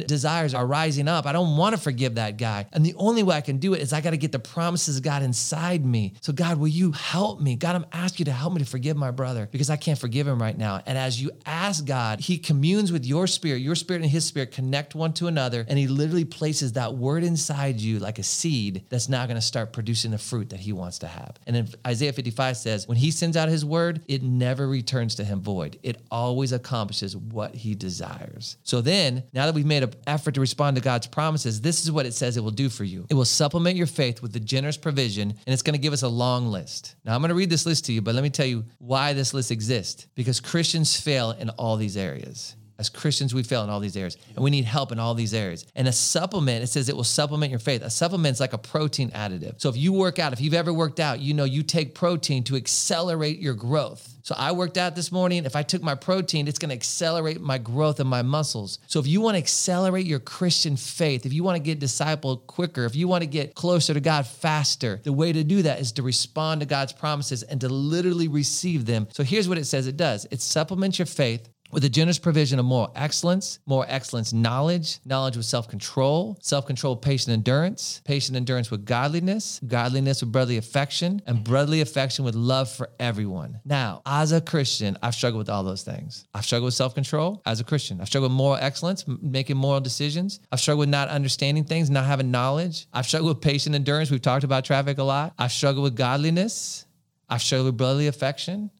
desires 0.00 0.52
are 0.52 0.66
rising 0.66 1.06
up. 1.06 1.26
I 1.26 1.32
don't 1.32 1.56
want 1.56 1.76
to 1.76 1.80
forgive 1.80 2.16
that 2.16 2.38
guy. 2.38 2.66
And 2.72 2.84
the 2.84 2.94
only 2.96 3.22
way 3.22 3.36
I 3.36 3.40
can 3.40 3.58
do 3.58 3.72
it 3.72 3.82
is 3.82 3.92
I 3.92 4.00
got 4.00 4.10
to 4.10 4.16
get 4.16 4.32
the 4.32 4.40
promises 4.40 4.96
of 4.96 5.04
God 5.04 5.22
inside 5.22 5.86
me. 5.86 6.14
So, 6.22 6.32
God, 6.32 6.58
will 6.58 6.66
you 6.66 6.90
help 6.90 7.40
me? 7.40 7.54
God, 7.54 7.76
I'm 7.76 7.86
asking 7.92 8.24
you 8.26 8.32
to 8.32 8.36
help 8.36 8.54
me 8.54 8.58
to 8.58 8.64
forgive 8.66 8.96
my 8.96 9.12
brother 9.12 9.48
because 9.52 9.70
I 9.70 9.76
can't 9.76 9.96
forgive 9.96 10.26
him 10.26 10.42
right 10.42 10.58
now. 10.58 10.82
And 10.86 10.98
as 10.98 11.22
you 11.22 11.30
ask 11.46 11.84
God, 11.84 12.18
he 12.18 12.36
communes 12.36 12.90
with 12.90 13.06
your 13.06 13.28
spirit, 13.28 13.58
your 13.58 13.76
spirit 13.76 14.02
and 14.02 14.10
his 14.10 14.24
spirit 14.24 14.50
connect 14.50 14.96
one 14.96 15.12
to 15.14 15.28
another. 15.28 15.64
And 15.68 15.78
he 15.78 15.86
literally 15.86 16.24
places 16.24 16.72
that 16.72 16.94
word 16.94 17.22
inside 17.22 17.80
you 17.80 18.00
like 18.00 18.18
a 18.18 18.24
seed 18.24 18.86
that's 18.88 19.08
now 19.08 19.24
going 19.26 19.36
to 19.36 19.40
start 19.40 19.72
producing 19.72 20.10
the 20.10 20.18
fruit 20.18 20.50
that 20.50 20.58
he 20.58 20.72
wants 20.72 20.98
to 20.98 21.06
have. 21.06 21.36
And 21.46 21.76
Isaiah 21.86 22.12
55 22.12 22.56
says, 22.56 22.88
when 22.88 22.96
he 22.96 23.12
sends 23.12 23.36
out 23.36 23.48
his 23.48 23.64
word, 23.64 24.02
it 24.08 24.24
never 24.24 24.66
returns 24.66 24.95
returns 24.96 25.14
to 25.16 25.24
him 25.24 25.42
void. 25.42 25.78
It 25.82 26.00
always 26.10 26.52
accomplishes 26.52 27.14
what 27.14 27.54
he 27.54 27.74
desires. 27.74 28.56
So 28.62 28.80
then, 28.80 29.24
now 29.34 29.44
that 29.44 29.54
we've 29.54 29.66
made 29.66 29.82
an 29.82 29.92
effort 30.06 30.34
to 30.34 30.40
respond 30.40 30.76
to 30.76 30.82
God's 30.82 31.06
promises, 31.06 31.60
this 31.60 31.84
is 31.84 31.92
what 31.92 32.06
it 32.06 32.14
says 32.14 32.36
it 32.36 32.40
will 32.42 32.50
do 32.50 32.70
for 32.70 32.84
you. 32.84 33.04
It 33.10 33.14
will 33.14 33.26
supplement 33.26 33.76
your 33.76 33.86
faith 33.86 34.22
with 34.22 34.32
the 34.32 34.40
generous 34.40 34.78
provision, 34.78 35.30
and 35.30 35.52
it's 35.52 35.62
going 35.62 35.74
to 35.74 35.80
give 35.80 35.92
us 35.92 36.02
a 36.02 36.08
long 36.08 36.46
list. 36.46 36.96
Now, 37.04 37.14
I'm 37.14 37.20
going 37.20 37.28
to 37.28 37.34
read 37.34 37.50
this 37.50 37.66
list 37.66 37.84
to 37.86 37.92
you, 37.92 38.00
but 38.00 38.14
let 38.14 38.24
me 38.24 38.30
tell 38.30 38.46
you 38.46 38.64
why 38.78 39.12
this 39.12 39.34
list 39.34 39.50
exists. 39.50 40.06
Because 40.14 40.40
Christians 40.40 40.98
fail 40.98 41.32
in 41.32 41.50
all 41.50 41.76
these 41.76 41.98
areas. 41.98 42.56
As 42.78 42.88
Christians, 42.90 43.34
we 43.34 43.42
fail 43.42 43.64
in 43.64 43.70
all 43.70 43.80
these 43.80 43.96
areas 43.96 44.16
and 44.34 44.44
we 44.44 44.50
need 44.50 44.64
help 44.64 44.92
in 44.92 44.98
all 44.98 45.14
these 45.14 45.32
areas. 45.32 45.64
And 45.74 45.88
a 45.88 45.92
supplement, 45.92 46.62
it 46.62 46.66
says 46.66 46.88
it 46.88 46.96
will 46.96 47.04
supplement 47.04 47.50
your 47.50 47.58
faith. 47.58 47.82
A 47.82 47.90
supplement 47.90 48.34
is 48.34 48.40
like 48.40 48.52
a 48.52 48.58
protein 48.58 49.10
additive. 49.10 49.60
So 49.60 49.68
if 49.68 49.76
you 49.76 49.92
work 49.92 50.18
out, 50.18 50.32
if 50.32 50.40
you've 50.40 50.54
ever 50.54 50.72
worked 50.72 51.00
out, 51.00 51.20
you 51.20 51.32
know 51.32 51.44
you 51.44 51.62
take 51.62 51.94
protein 51.94 52.44
to 52.44 52.56
accelerate 52.56 53.38
your 53.38 53.54
growth. 53.54 54.16
So 54.26 54.34
I 54.36 54.50
worked 54.50 54.76
out 54.76 54.96
this 54.96 55.12
morning. 55.12 55.44
If 55.44 55.54
I 55.54 55.62
took 55.62 55.82
my 55.82 55.94
protein, 55.94 56.48
it's 56.48 56.58
going 56.58 56.70
to 56.70 56.74
accelerate 56.74 57.40
my 57.40 57.58
growth 57.58 58.00
of 58.00 58.08
my 58.08 58.22
muscles. 58.22 58.80
So 58.88 58.98
if 58.98 59.06
you 59.06 59.20
want 59.20 59.36
to 59.36 59.38
accelerate 59.38 60.04
your 60.04 60.18
Christian 60.18 60.76
faith, 60.76 61.26
if 61.26 61.32
you 61.32 61.44
want 61.44 61.56
to 61.56 61.62
get 61.62 61.78
discipled 61.78 62.48
quicker, 62.48 62.84
if 62.86 62.96
you 62.96 63.06
want 63.06 63.22
to 63.22 63.28
get 63.28 63.54
closer 63.54 63.94
to 63.94 64.00
God 64.00 64.26
faster, 64.26 65.00
the 65.04 65.12
way 65.12 65.32
to 65.32 65.44
do 65.44 65.62
that 65.62 65.78
is 65.78 65.92
to 65.92 66.02
respond 66.02 66.60
to 66.60 66.66
God's 66.66 66.92
promises 66.92 67.44
and 67.44 67.60
to 67.60 67.68
literally 67.68 68.26
receive 68.26 68.84
them. 68.84 69.06
So 69.12 69.22
here's 69.22 69.48
what 69.48 69.58
it 69.58 69.64
says 69.66 69.86
it 69.86 69.96
does 69.96 70.26
it 70.32 70.40
supplements 70.40 70.98
your 70.98 71.06
faith 71.06 71.48
with 71.70 71.84
a 71.84 71.88
generous 71.88 72.18
provision 72.18 72.58
of 72.58 72.64
moral 72.64 72.92
excellence, 72.94 73.58
moral 73.66 73.86
excellence 73.88 74.32
knowledge, 74.32 74.98
knowledge 75.04 75.36
with 75.36 75.46
self 75.46 75.68
control, 75.68 76.38
self 76.40 76.66
control 76.66 76.96
patient 76.96 77.32
endurance, 77.32 78.00
patient 78.04 78.36
endurance 78.36 78.70
with 78.70 78.84
godliness, 78.84 79.60
godliness 79.66 80.22
with 80.22 80.32
brotherly 80.32 80.56
affection, 80.56 81.20
and 81.26 81.42
brotherly 81.44 81.80
affection 81.80 82.24
with 82.24 82.34
love 82.34 82.70
for 82.70 82.90
everyone. 82.98 83.60
Now, 83.64 84.02
as 84.06 84.32
a 84.32 84.40
Christian, 84.40 84.96
I've 85.02 85.14
struggled 85.14 85.38
with 85.38 85.50
all 85.50 85.64
those 85.64 85.82
things. 85.82 86.26
I've 86.34 86.44
struggled 86.44 86.66
with 86.66 86.74
self 86.74 86.94
control 86.94 87.42
as 87.46 87.60
a 87.60 87.64
Christian. 87.64 88.00
I've 88.00 88.08
struggled 88.08 88.32
with 88.32 88.36
moral 88.36 88.58
excellence, 88.60 89.04
making 89.06 89.56
moral 89.56 89.80
decisions. 89.80 90.40
I've 90.52 90.60
struggled 90.60 90.80
with 90.80 90.88
not 90.88 91.08
understanding 91.08 91.64
things, 91.64 91.90
not 91.90 92.04
having 92.04 92.30
knowledge. 92.30 92.86
I've 92.92 93.06
struggled 93.06 93.36
with 93.36 93.42
patient 93.42 93.74
endurance. 93.74 94.10
We've 94.10 94.22
talked 94.22 94.44
about 94.44 94.64
traffic 94.64 94.98
a 94.98 95.02
lot. 95.02 95.34
I've 95.38 95.52
struggled 95.52 95.84
with 95.84 95.96
godliness. 95.96 96.86
I've 97.28 97.42
struggled 97.42 97.66
with 97.66 97.76
brotherly 97.76 98.06
affection. 98.06 98.70